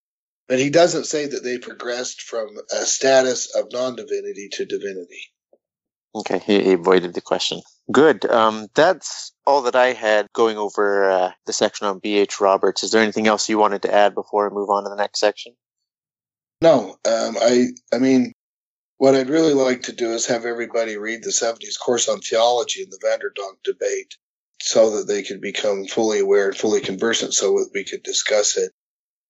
[0.48, 5.32] But he doesn't say that they progressed from a status of non divinity to divinity.
[6.14, 7.62] Okay, he, he avoided the question.
[7.92, 8.26] Good.
[8.26, 12.40] Um, that's all that I had going over uh, the section on B.H.
[12.40, 12.84] Roberts.
[12.84, 15.20] Is there anything else you wanted to add before we move on to the next
[15.20, 15.54] section?
[16.62, 16.98] No.
[17.06, 18.32] Um, I, I mean,
[18.98, 22.82] what I'd really like to do is have everybody read the 70s course on theology
[22.82, 24.16] in the Van Der Donckt debate.
[24.62, 28.58] so that they could become fully aware and fully conversant so that we could discuss
[28.58, 28.72] it.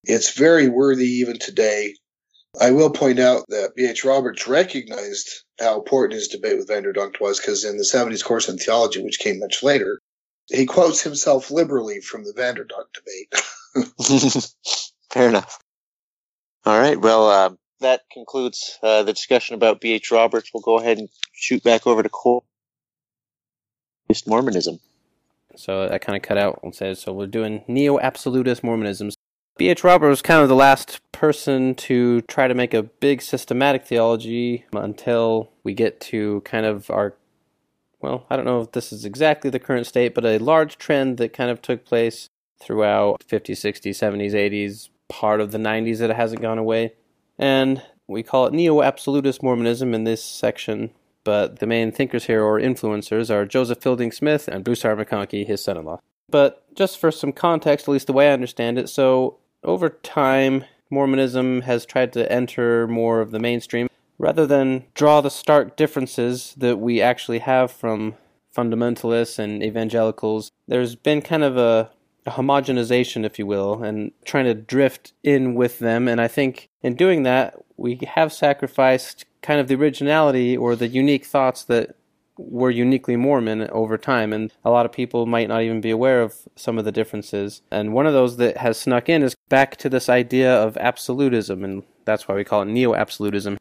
[0.04, 1.96] It's very worthy even today.
[2.62, 4.06] I will point out that B.H.
[4.06, 5.28] Roberts recognized
[5.60, 8.58] how important his debate with Van Der Donckt was because in the 70s course on
[8.58, 10.00] theology, which came much later,
[10.48, 14.56] he quotes himself liberally from the Van Der Donckt debate.
[15.12, 15.60] Fair enough.
[16.66, 17.00] All right.
[17.02, 17.50] Well, uh,
[17.82, 20.12] that concludes uh, the discussion about B.H.
[20.12, 20.52] Roberts.
[20.54, 22.46] We'll go ahead and shoot back over to Cole.
[24.28, 24.80] Mormonism.
[25.56, 29.10] So I kind of cut out and said, so we're doing neo absolutist Mormonism.
[29.58, 29.84] B.H.
[29.84, 34.66] Roberts was kind of the last person to try to make a big systematic theology
[34.74, 37.16] until we get to kind of our,
[38.02, 41.18] well, I don't know if this is exactly the current state, but a large trend
[41.18, 42.30] that kind of took place
[42.62, 46.94] throughout 50s, 60s, 70s, 80s, part of the 90s that hasn't gone away.
[47.38, 50.92] And we call it neo absolutist Mormonism in this section
[51.26, 54.96] but the main thinkers here or influencers are Joseph Fielding Smith and Bruce R.
[54.96, 56.00] McConkie, his son in law.
[56.30, 60.64] But just for some context, at least the way I understand it, so over time,
[60.90, 66.54] Mormonism has tried to enter more of the mainstream rather than draw the stark differences
[66.58, 68.16] that we actually have from
[68.56, 70.52] fundamentalists and evangelicals.
[70.68, 71.92] There's been kind of a
[72.28, 76.08] homogenization, if you will, and trying to drift in with them.
[76.08, 80.88] And I think in doing that, we have sacrificed kind of the originality or the
[80.88, 81.96] unique thoughts that
[82.38, 86.22] were uniquely Mormon over time, and a lot of people might not even be aware
[86.22, 87.62] of some of the differences.
[87.72, 91.64] And one of those that has snuck in is back to this idea of absolutism,
[91.64, 93.58] and that's why we call it neo absolutism.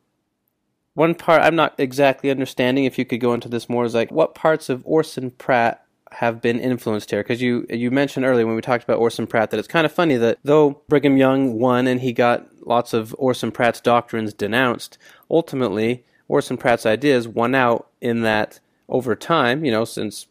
[0.95, 4.11] One part I'm not exactly understanding, if you could go into this more, is like
[4.11, 5.84] what parts of Orson Pratt
[6.15, 7.23] have been influenced here?
[7.23, 9.93] Because you you mentioned earlier when we talked about Orson Pratt that it's kind of
[9.93, 14.99] funny that though Brigham Young won and he got lots of Orson Pratt's doctrines denounced,
[15.31, 20.27] ultimately Orson Pratt's ideas won out in that over time, you know, since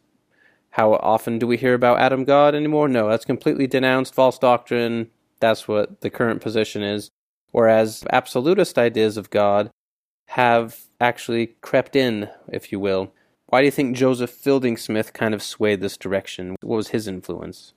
[0.71, 2.88] how often do we hear about Adam God anymore?
[2.88, 5.11] No, that's completely denounced, false doctrine.
[5.39, 7.11] That's what the current position is.
[7.51, 9.69] Whereas absolutist ideas of God
[10.29, 13.13] have actually crept in, if you will.
[13.54, 16.56] Why do you think Joseph Fielding Smith kind of swayed this direction?
[16.64, 17.76] What was his influence?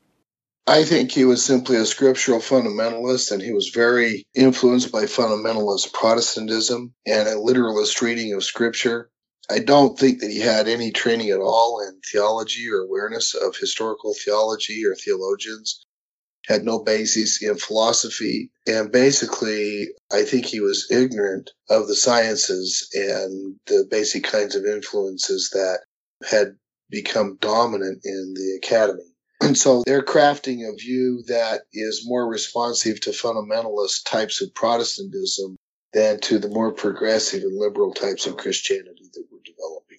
[0.67, 5.93] I think he was simply a scriptural fundamentalist and he was very influenced by fundamentalist
[5.93, 9.11] Protestantism and a literalist reading of scripture.
[9.51, 13.55] I don't think that he had any training at all in theology or awareness of
[13.55, 15.85] historical theology or theologians
[16.47, 18.51] had no basis in philosophy.
[18.67, 24.65] And basically, I think he was ignorant of the sciences and the basic kinds of
[24.65, 25.81] influences that
[26.29, 26.57] had
[26.89, 29.03] become dominant in the academy.
[29.41, 35.57] And so they're crafting a view that is more responsive to fundamentalist types of Protestantism
[35.93, 39.99] than to the more progressive and liberal types of Christianity that we're developing.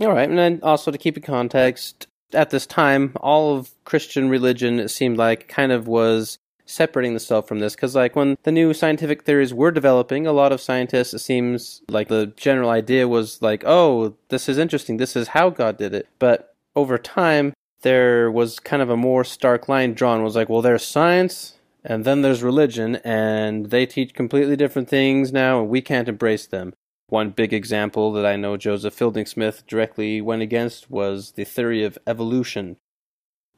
[0.00, 0.28] All right.
[0.28, 4.88] And then also to keep in context, at this time, all of Christian religion, it
[4.88, 7.74] seemed like, kind of was separating itself from this.
[7.74, 11.82] Because like when the new scientific theories were developing a lot of scientists it seems
[11.88, 14.98] like the general idea was like oh this is interesting.
[14.98, 16.06] This is how god did it.
[16.18, 20.20] But over time there was kind of a more stark line drawn.
[20.20, 21.54] It was like well there's science
[21.84, 26.46] and then there's religion and they teach completely different things now and we can't embrace
[26.46, 26.74] them
[27.08, 31.82] one big example that I know Joseph Fielding Smith directly went against was the theory
[31.84, 32.76] of evolution.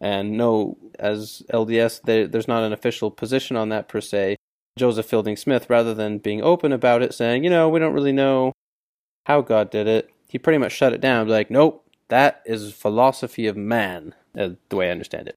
[0.01, 4.37] And no, as LDS, there, there's not an official position on that per se.
[4.79, 8.13] Joseph Fielding Smith, rather than being open about it, saying, you know, we don't really
[8.13, 8.53] know
[9.27, 11.29] how God did it, he pretty much shut it down.
[11.29, 15.35] Like, nope, that is philosophy of man, uh, the way I understand it.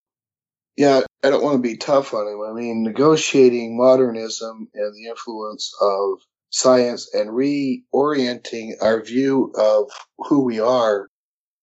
[0.77, 2.41] Yeah, I don't want to be tough on him.
[2.41, 6.19] I mean, negotiating modernism and the influence of
[6.53, 9.89] science and reorienting our view of
[10.19, 11.09] who we are.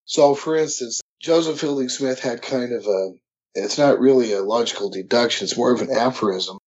[0.04, 3.12] So, for instance, Joseph Fielding Smith had kind of a,
[3.54, 6.58] it's not really a logical deduction, it's more of an aphorism.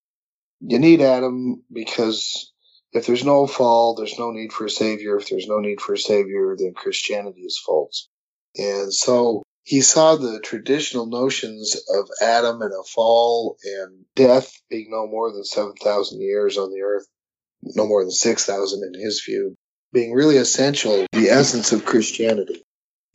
[0.62, 2.54] You need Adam because
[2.94, 5.18] if there's no fall, there's no need for a savior.
[5.18, 8.08] If there's no need for a savior, then Christianity is false.
[8.56, 14.92] And so he saw the traditional notions of Adam and a fall and death being
[14.92, 17.08] no more than 7,000 years on the earth
[17.76, 19.56] no more than 6,000 in his view,
[19.92, 22.64] being really essential, the essence of Christianity.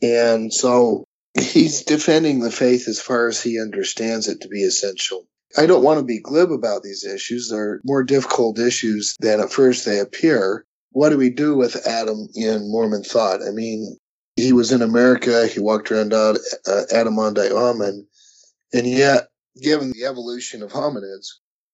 [0.01, 1.03] And so
[1.37, 5.25] he's defending the faith as far as he understands it to be essential.
[5.57, 7.49] I don't want to be glib about these issues.
[7.49, 10.65] They're more difficult issues than at first they appear.
[10.91, 13.41] What do we do with Adam in Mormon thought?
[13.41, 13.97] I mean,
[14.35, 15.47] he was in America.
[15.47, 16.35] He walked around uh,
[16.91, 18.07] Adam-ondi-Ahman.
[18.73, 19.27] And yet,
[19.61, 21.27] given the evolution of hominids,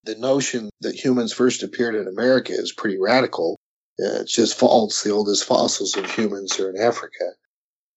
[0.05, 3.59] the notion that humans first appeared in America is pretty radical.
[3.99, 5.03] Uh, it's just false.
[5.03, 7.31] The oldest fossils of humans are in Africa.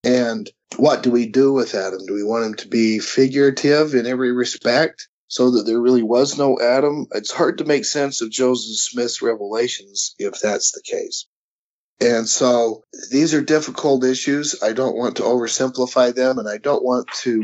[0.05, 2.05] And what do we do with Adam?
[2.07, 6.39] Do we want him to be figurative in every respect so that there really was
[6.39, 7.07] no Adam?
[7.13, 11.27] It's hard to make sense of Joseph Smith's revelations if that's the case.
[12.01, 14.63] And so these are difficult issues.
[14.63, 17.43] I don't want to oversimplify them and I don't want to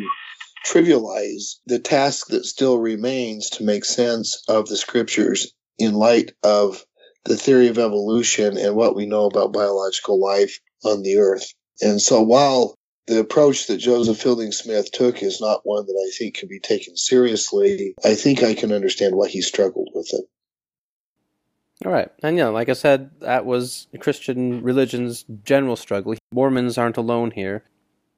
[0.64, 6.84] trivialize the task that still remains to make sense of the scriptures in light of
[7.24, 11.52] the theory of evolution and what we know about biological life on the earth.
[11.80, 12.74] And so while
[13.06, 16.60] the approach that Joseph Fielding Smith took is not one that I think can be
[16.60, 20.24] taken seriously, I think I can understand why he struggled with it.
[21.84, 22.10] All right.
[22.22, 26.14] And yeah, like I said, that was Christian religion's general struggle.
[26.32, 27.64] Mormons aren't alone here.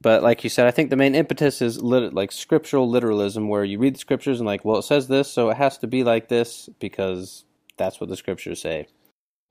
[0.07, 3.64] But like you said, I think the main impetus is lit- like scriptural literalism, where
[3.64, 6.04] you read the scriptures and like, well, it says this, so it has to be
[6.04, 7.44] like this because
[7.76, 8.86] that's what the scriptures say.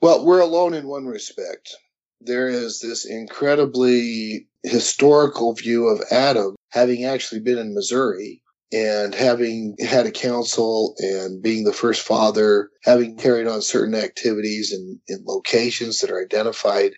[0.02, 1.76] Well, we're alone in one respect.
[2.22, 8.42] There is this incredibly historical view of Adam having actually been in Missouri
[8.72, 14.72] and having had a council and being the first father, having carried on certain activities
[14.72, 16.94] in, in locations that are identified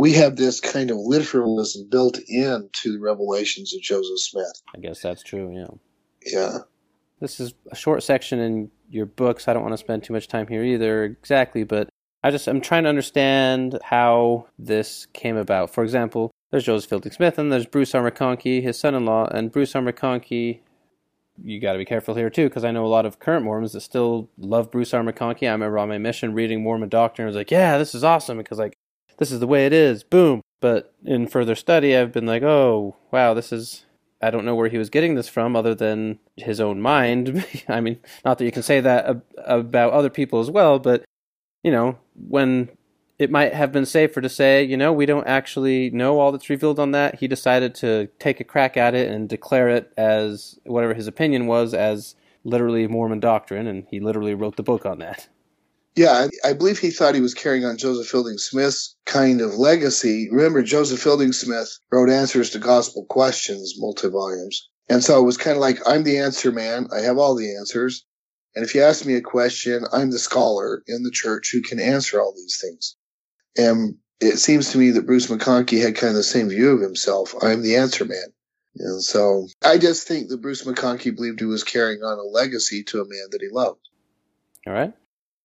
[0.00, 4.62] we have this kind of literalism built into the revelations of Joseph Smith.
[4.74, 5.76] I guess that's true, yeah.
[6.24, 6.58] Yeah.
[7.20, 9.46] This is a short section in your books.
[9.46, 11.90] I don't want to spend too much time here either exactly, but
[12.24, 15.68] I just I'm trying to understand how this came about.
[15.68, 18.10] For example, there's Joseph Fielding Smith and there's Bruce R.
[18.10, 19.82] McConkie, his son-in-law, and Bruce R.
[19.82, 20.60] McConkie
[21.42, 23.72] you got to be careful here too, because I know a lot of current Mormons
[23.72, 25.02] that still love Bruce R.
[25.02, 25.48] McConkie.
[25.48, 28.38] I remember on my mission reading Mormon Doctrine, I was like, "Yeah, this is awesome,"
[28.38, 28.76] because like
[29.20, 30.40] this is the way it is, boom.
[30.60, 33.84] But in further study, I've been like, oh, wow, this is.
[34.22, 37.46] I don't know where he was getting this from other than his own mind.
[37.68, 41.04] I mean, not that you can say that ab- about other people as well, but,
[41.62, 42.68] you know, when
[43.18, 46.50] it might have been safer to say, you know, we don't actually know all that's
[46.50, 47.20] revealed on that.
[47.20, 51.46] He decided to take a crack at it and declare it as whatever his opinion
[51.46, 52.14] was as
[52.44, 55.28] literally Mormon doctrine, and he literally wrote the book on that.
[55.96, 60.28] Yeah, I, believe he thought he was carrying on Joseph Fielding Smith's kind of legacy.
[60.30, 64.68] Remember, Joseph Fielding Smith wrote Answers to Gospel Questions, multi volumes.
[64.88, 66.88] And so it was kind of like, I'm the answer man.
[66.92, 68.04] I have all the answers.
[68.54, 71.80] And if you ask me a question, I'm the scholar in the church who can
[71.80, 72.96] answer all these things.
[73.56, 76.80] And it seems to me that Bruce McConkie had kind of the same view of
[76.80, 77.34] himself.
[77.42, 78.32] I'm the answer man.
[78.76, 82.82] And so I just think that Bruce McConkie believed he was carrying on a legacy
[82.84, 83.80] to a man that he loved.
[84.66, 84.92] All right.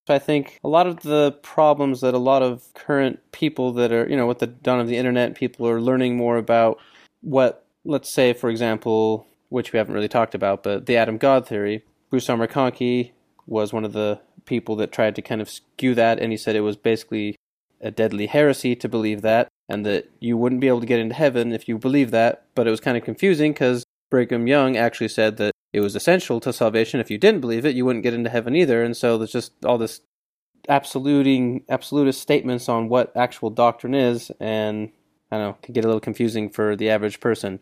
[0.08, 4.08] I think a lot of the problems that a lot of current people that are,
[4.08, 6.80] you know, with the dawn of the internet, people are learning more about
[7.22, 11.48] what, let's say, for example, which we haven't really talked about, but the Adam God
[11.48, 11.84] theory.
[12.10, 12.38] Bruce R.
[12.38, 13.12] McConkie
[13.48, 16.56] was one of the people that tried to kind of skew that, and he said
[16.56, 17.36] it was basically
[17.82, 21.16] a deadly heresy to believe that, and that you wouldn't be able to get into
[21.16, 22.46] heaven if you believe that.
[22.54, 23.84] But it was kind of confusing because
[24.16, 27.02] Brigham Young actually said that it was essential to salvation.
[27.02, 28.82] If you didn't believe it, you wouldn't get into heaven either.
[28.82, 30.00] And so there's just all this
[30.70, 34.94] absoluting, absolutist statements on what actual doctrine is, and
[35.30, 37.60] I don't know, can get a little confusing for the average person.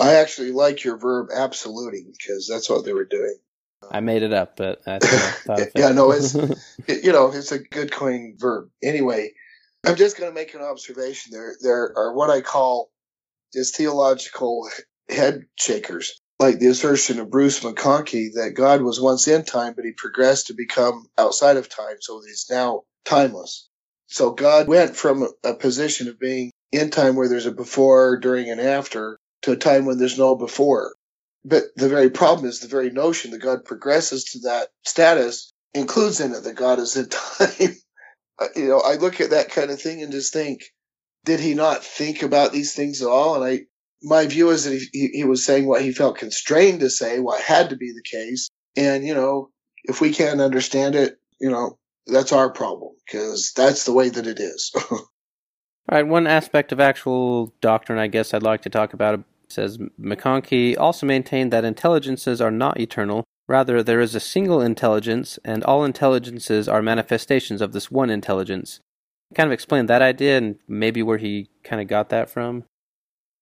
[0.00, 3.36] I actually like your verb absoluting because that's what they were doing.
[3.90, 5.00] I made it up, but I
[5.74, 6.34] yeah, no, it's
[6.86, 8.70] it, you know it's a good coin verb.
[8.84, 9.32] Anyway,
[9.84, 11.32] I'm just going to make an observation.
[11.32, 12.92] There, there are what I call
[13.52, 14.68] just theological
[15.08, 19.84] head shakers like the assertion of Bruce McConkie that God was once in time, but
[19.84, 23.68] he progressed to become outside of time, so he's now timeless.
[24.06, 28.50] So God went from a position of being in time where there's a before, during,
[28.50, 30.94] and after to a time when there's no before.
[31.44, 36.20] But the very problem is the very notion that God progresses to that status includes
[36.20, 37.76] in it that God is in time.
[38.38, 40.64] Uh, you know, I look at that kind of thing and just think,
[41.24, 43.36] did he not think about these things at all?
[43.36, 43.60] And I,
[44.06, 47.42] my view is that he, he was saying what he felt constrained to say, what
[47.42, 48.48] had to be the case.
[48.76, 49.50] And, you know,
[49.82, 51.76] if we can't understand it, you know,
[52.06, 54.70] that's our problem because that's the way that it is.
[54.90, 55.08] All
[55.90, 60.78] right, one aspect of actual doctrine I guess I'd like to talk about says McConkie
[60.78, 63.24] also maintained that intelligences are not eternal.
[63.48, 68.80] Rather, there is a single intelligence, and all intelligences are manifestations of this one intelligence.
[69.34, 72.64] Kind of explain that idea and maybe where he kind of got that from.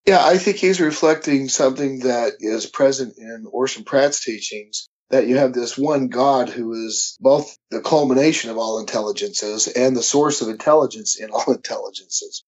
[0.06, 5.38] Yeah, I think he's reflecting something that is present in Orson Pratt's teachings that you
[5.38, 10.42] have this one God who is both the culmination of all intelligences and the source
[10.42, 12.44] of intelligence in all intelligences.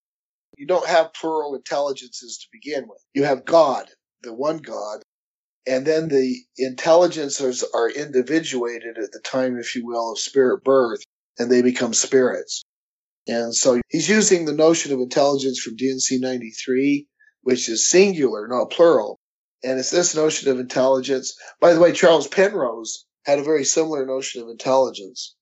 [0.59, 3.01] You don't have plural intelligences to begin with.
[3.15, 3.87] You have God,
[4.23, 5.03] the one God,
[5.67, 11.03] and then the intelligences are individuated at the time, if you will, of spirit birth,
[11.39, 12.65] and they become spirits.
[13.27, 17.07] And so he's using the notion of intelligence from D&C 93
[17.47, 19.21] which is singular, not plural.
[19.63, 21.39] And it's this notion of intelligence.
[21.61, 25.37] By the way, Charles Penrose had a very similar notion of intelligence.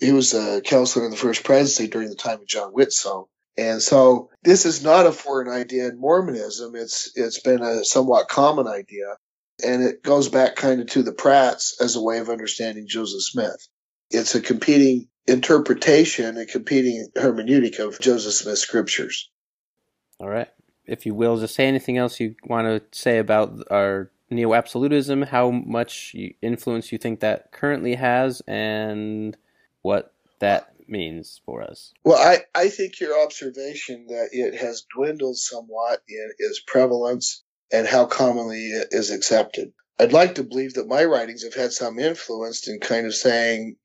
[0.00, 3.28] He was a counselor in the first presidency during the time of John Widtsoe.
[3.56, 6.74] And so this is not a foreign idea in Mormonism.
[6.74, 9.16] It's it's been a somewhat common idea.
[9.64, 13.22] And it goes back kind of to the Pratts as a way of understanding Joseph
[13.22, 13.68] Smith.
[14.10, 19.30] It's a competing interpretation, a competing hermeneutic of Joseph Smith's scriptures.
[20.18, 20.48] All right.
[20.86, 25.22] If you will, just say anything else you want to say about our neo absolutism,
[25.22, 29.36] how much influence you think that currently has, and
[29.82, 31.92] what that means for us.
[32.04, 37.86] Well, I, I think your observation that it has dwindled somewhat in its prevalence and
[37.86, 39.72] how commonly it is accepted.
[39.98, 43.76] I'd like to believe that my writings have had some influence in kind of saying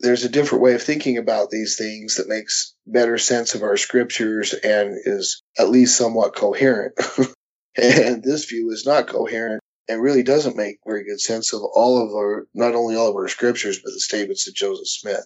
[0.00, 3.76] there's a different way of thinking about these things that makes better sense of our
[3.76, 6.94] scriptures and is at least somewhat coherent.
[7.76, 12.04] and this view is not coherent and really doesn't make very good sense of all
[12.04, 15.24] of our, not only all of our scriptures, but the statements of Joseph Smith.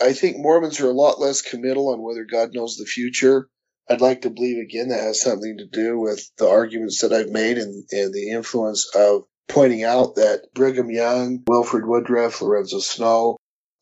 [0.00, 3.48] I think Mormons are a lot less committal on whether God knows the future.
[3.88, 7.30] I'd like to believe again that has something to do with the arguments that I've
[7.30, 13.35] made and, and the influence of pointing out that Brigham Young, Wilford Woodruff, Lorenzo Snow,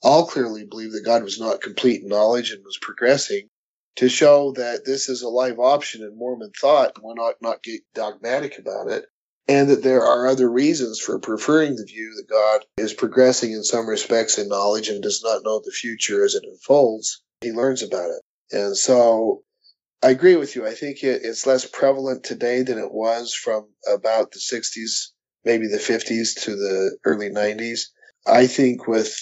[0.04, 3.48] all clearly believe that God was not complete in knowledge and was progressing
[3.96, 6.92] to show that this is a live option in Mormon thought.
[7.00, 9.06] Why not not get dogmatic about it?
[9.46, 13.62] and that there are other reasons for preferring the view that God is progressing in
[13.62, 17.22] some respects in knowledge and does not know the future as it unfolds.
[17.42, 18.56] He learns about it.
[18.56, 19.42] And so
[20.02, 20.66] I agree with you.
[20.66, 25.08] I think it, it's less prevalent today than it was from about the 60s,
[25.44, 27.88] maybe the 50s to the early 90s.
[28.26, 29.14] I think with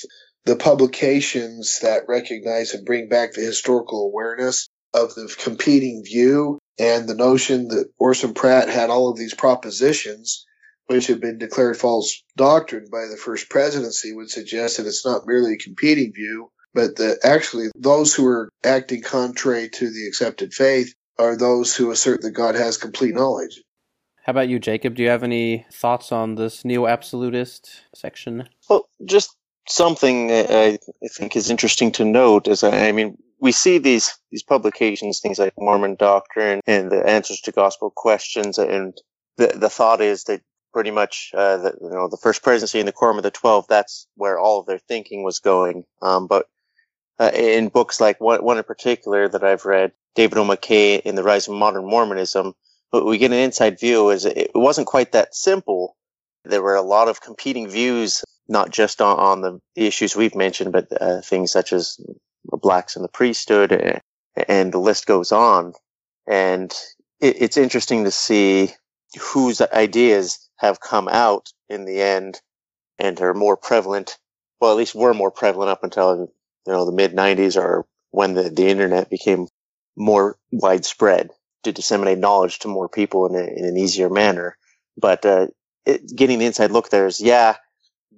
[0.45, 7.09] the publications that recognize and bring back the historical awareness of the competing view and
[7.09, 10.45] the notion that Orson Pratt had all of these propositions,
[10.87, 15.27] which had been declared false doctrine by the first presidency, would suggest that it's not
[15.27, 20.53] merely a competing view, but that actually those who are acting contrary to the accepted
[20.53, 23.63] faith are those who assert that God has complete knowledge.
[24.25, 24.95] How about you, Jacob?
[24.95, 28.49] Do you have any thoughts on this neo absolutist section?
[28.69, 29.37] Well, just
[29.69, 34.43] something I, I think is interesting to note is, I mean, we see these these
[34.43, 38.97] publications, things like Mormon Doctrine and the Answers to Gospel Questions, and
[39.37, 40.43] the the thought is that
[40.73, 43.67] pretty much uh, the you know the First Presidency and the Quorum of the Twelve,
[43.69, 45.85] that's where all of their thinking was going.
[46.01, 46.47] Um, but
[47.19, 50.45] uh, in books like one, one in particular that I've read, David O.
[50.45, 52.55] McKay in The Rise of Modern Mormonism,
[52.93, 55.97] we get an inside view is it wasn't quite that simple.
[56.45, 60.35] There were a lot of competing views, not just on, on the, the issues we've
[60.35, 61.99] mentioned, but uh, things such as
[62.45, 63.99] blacks in the priesthood, eh,
[64.49, 65.73] and the list goes on.
[66.27, 66.73] And
[67.21, 68.71] it, it's interesting to see
[69.21, 72.41] whose ideas have come out in the end
[72.99, 74.19] and are more prevalent.
[74.61, 76.29] Well, at least were more prevalent up until
[76.67, 79.49] you know the mid '90s or when the the internet became
[79.97, 81.31] more widespread
[81.65, 84.57] to disseminate knowledge to more people in, a, in an easier manner.
[84.97, 85.49] But uh,
[85.87, 87.57] it, getting the inside look there is, yeah,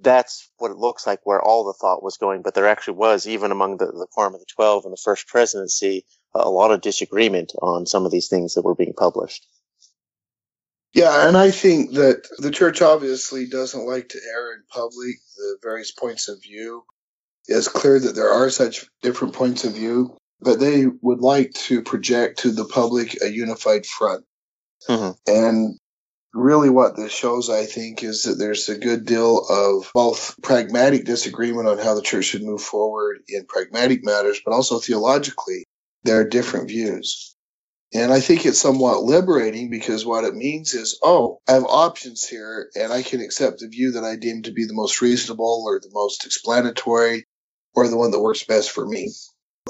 [0.03, 2.43] that's what it looks like where all the thought was going.
[2.43, 5.27] But there actually was, even among the, the Quorum of the Twelve and the First
[5.29, 9.47] Presidency, a lot of disagreement on some of these things that were being published.
[10.93, 15.59] Yeah, and I think that the church obviously doesn't like to air in public the
[15.61, 16.85] various points of view.
[17.47, 21.83] It's clear that there are such different points of view, but they would like to
[21.83, 24.25] project to the public a unified front.
[24.89, 25.11] Mm-hmm.
[25.27, 25.79] And
[26.35, 31.05] really what this shows, I think, is that there's a good deal of both pragmatic
[31.05, 35.65] disagreement on how the church should move forward in pragmatic matters, but also theologically,
[36.03, 37.37] there are different views.
[37.95, 42.27] And I think it's somewhat liberating because what it means is, oh, I have options
[42.27, 45.63] here and I can accept the view that I deem to be the most reasonable
[45.65, 47.25] or the most explanatory
[47.75, 49.13] or the one that works best for me.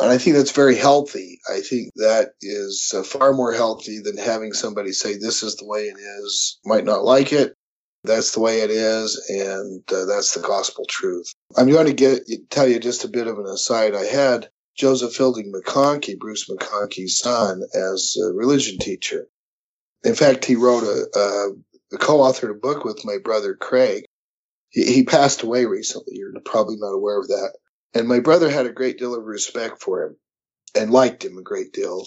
[0.01, 1.41] And I think that's very healthy.
[1.49, 5.67] I think that is uh, far more healthy than having somebody say, this is the
[5.67, 7.55] way it is, might not like it.
[8.03, 9.25] That's the way it is.
[9.31, 11.33] And uh, that's the gospel truth.
[11.57, 13.95] I'm going to get, tell you just a bit of an aside.
[13.95, 19.29] I had Joseph Fielding McConkie, Bruce McConkie's son, as a religion teacher.
[20.03, 21.51] In fact, he wrote a, a,
[21.95, 24.05] a co-authored a book with my brother Craig.
[24.71, 26.17] He, he passed away recently.
[26.17, 27.53] You're probably not aware of that.
[27.95, 30.17] And my brother had a great deal of respect for him
[30.75, 32.07] and liked him a great deal.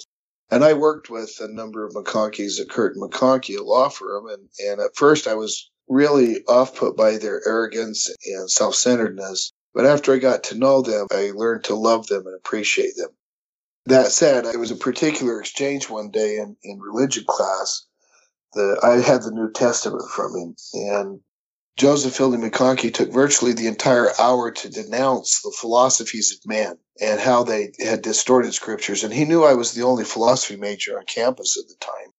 [0.50, 4.28] And I worked with a number of McConkies at Kirton McConkie, a law firm.
[4.28, 9.52] And, and at first I was really off put by their arrogance and self centeredness.
[9.74, 13.10] But after I got to know them, I learned to love them and appreciate them.
[13.86, 17.86] That said, it was a particular exchange one day in, in religion class
[18.54, 21.20] the I had the New Testament from him, and
[21.78, 27.20] Joseph Fielding McConkie took virtually the entire hour to denounce the philosophies of man and
[27.20, 29.04] how they had distorted scriptures.
[29.04, 32.12] And he knew I was the only philosophy major on campus at the time.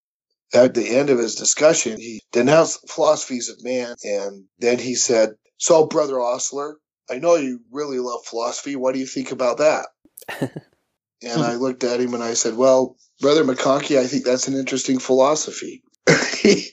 [0.55, 4.94] At the end of his discussion, he denounced the philosophies of man, and then he
[4.94, 6.76] said, So, Brother Ostler,
[7.10, 8.76] I know you really love philosophy.
[8.76, 9.86] What do you think about that?
[10.40, 14.55] and I looked at him and I said, Well, Brother McConkie, I think that's an
[14.55, 15.82] interesting philosophy.
[16.39, 16.68] he,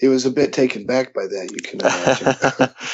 [0.00, 2.74] he was a bit taken back by that, you can imagine.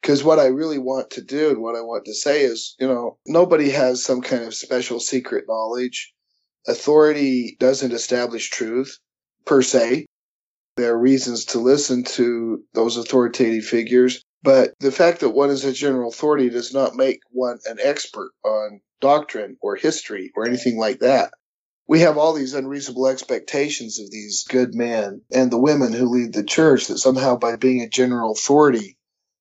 [0.00, 2.86] Because what I really want to do and what I want to say is, you
[2.86, 6.14] know, nobody has some kind of special secret knowledge.
[6.68, 8.96] Authority doesn't establish truth
[9.44, 10.06] per se.
[10.76, 15.64] There are reasons to listen to those authoritative figures, but the fact that one is
[15.64, 20.78] a general authority does not make one an expert on doctrine or history or anything
[20.78, 21.32] like that
[21.88, 26.34] we have all these unreasonable expectations of these good men and the women who lead
[26.34, 28.98] the church that somehow by being a general authority,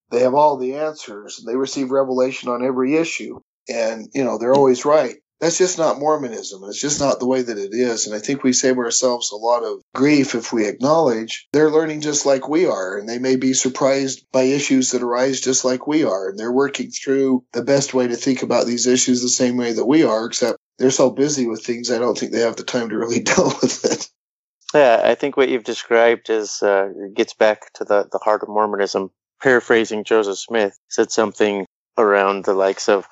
[0.10, 3.40] they have all the answers and they receive revelation on every issue.
[3.68, 5.16] And, you know, they're always right.
[5.40, 6.64] That's just not Mormonism.
[6.64, 8.08] It's just not the way that it is.
[8.08, 12.02] And I think we save ourselves a lot of grief if we acknowledge they're learning
[12.02, 12.98] just like we are.
[12.98, 16.30] And they may be surprised by issues that arise just like we are.
[16.30, 19.74] And they're working through the best way to think about these issues the same way
[19.74, 22.64] that we are, except they're so busy with things, I don't think they have the
[22.64, 24.10] time to really deal with it.
[24.74, 28.50] Yeah, I think what you've described is uh, gets back to the, the heart of
[28.50, 29.12] Mormonism.
[29.42, 31.66] Paraphrasing Joseph Smith, said something
[31.98, 33.08] around the likes of,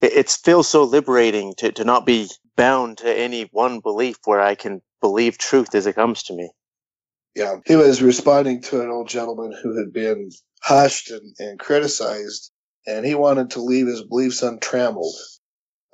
[0.00, 4.40] it, it feels so liberating to, to not be bound to any one belief where
[4.40, 6.50] I can believe truth as it comes to me.
[7.34, 10.30] Yeah, he was responding to an old gentleman who had been
[10.62, 12.52] hushed and, and criticized,
[12.86, 15.16] and he wanted to leave his beliefs untrammeled.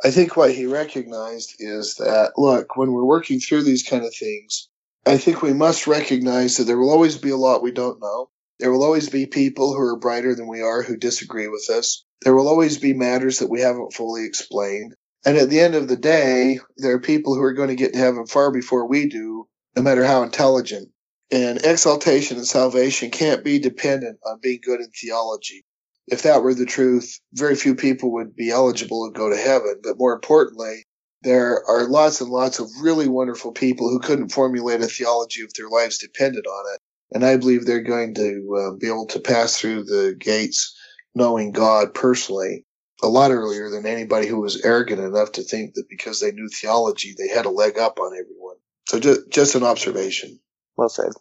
[0.02, 4.14] I think what he recognized is that, look, when we're working through these kind of
[4.14, 4.68] things,
[5.06, 8.30] I think we must recognize that there will always be a lot we don't know.
[8.58, 12.04] There will always be people who are brighter than we are who disagree with us.
[12.22, 14.94] There will always be matters that we haven't fully explained.
[15.26, 17.92] And at the end of the day, there are people who are going to get
[17.92, 20.88] to heaven far before we do, no matter how intelligent.
[21.30, 25.64] And exaltation and salvation can't be dependent on being good in theology
[26.10, 29.80] if that were the truth, very few people would be eligible to go to heaven.
[29.82, 30.84] But more importantly,
[31.22, 35.52] there are lots and lots of really wonderful people who couldn't formulate a theology if
[35.54, 36.80] their lives depended on it.
[37.12, 40.76] And I believe they're going to uh, be able to pass through the gates
[41.14, 42.64] knowing God personally
[43.02, 46.48] a lot earlier than anybody who was arrogant enough to think that because they knew
[46.48, 48.56] theology, they had a leg up on everyone.
[48.88, 50.38] So just, just an observation.
[50.76, 51.12] Well said.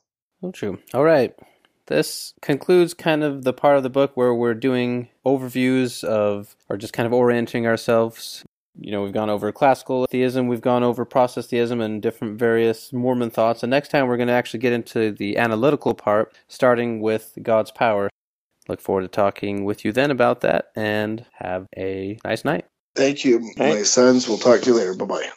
[0.41, 0.80] Well, true.
[0.94, 1.34] All right.
[1.90, 6.78] This concludes kind of the part of the book where we're doing overviews of, or
[6.78, 8.45] just kind of orienting ourselves.
[8.80, 12.94] You know, we've gone over classical theism, we've gone over process theism and different various
[12.94, 13.64] Mormon thoughts.
[13.64, 17.72] And next time we're going to actually get into the analytical part, starting with God's
[17.72, 18.10] power.
[18.68, 22.66] Look forward to talking with you then about that and have a nice night.
[22.95, 24.30] Thank you, my sons.
[24.30, 24.94] We'll talk to you later.
[24.94, 25.30] Bye bye.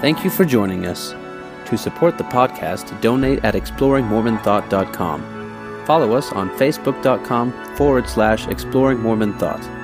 [0.00, 1.14] Thank you for joining us.
[1.66, 5.84] To support the podcast, donate at exploringmormonthought.com.
[5.86, 9.79] Follow us on facebook.com forward slash exploring Mormon Thought.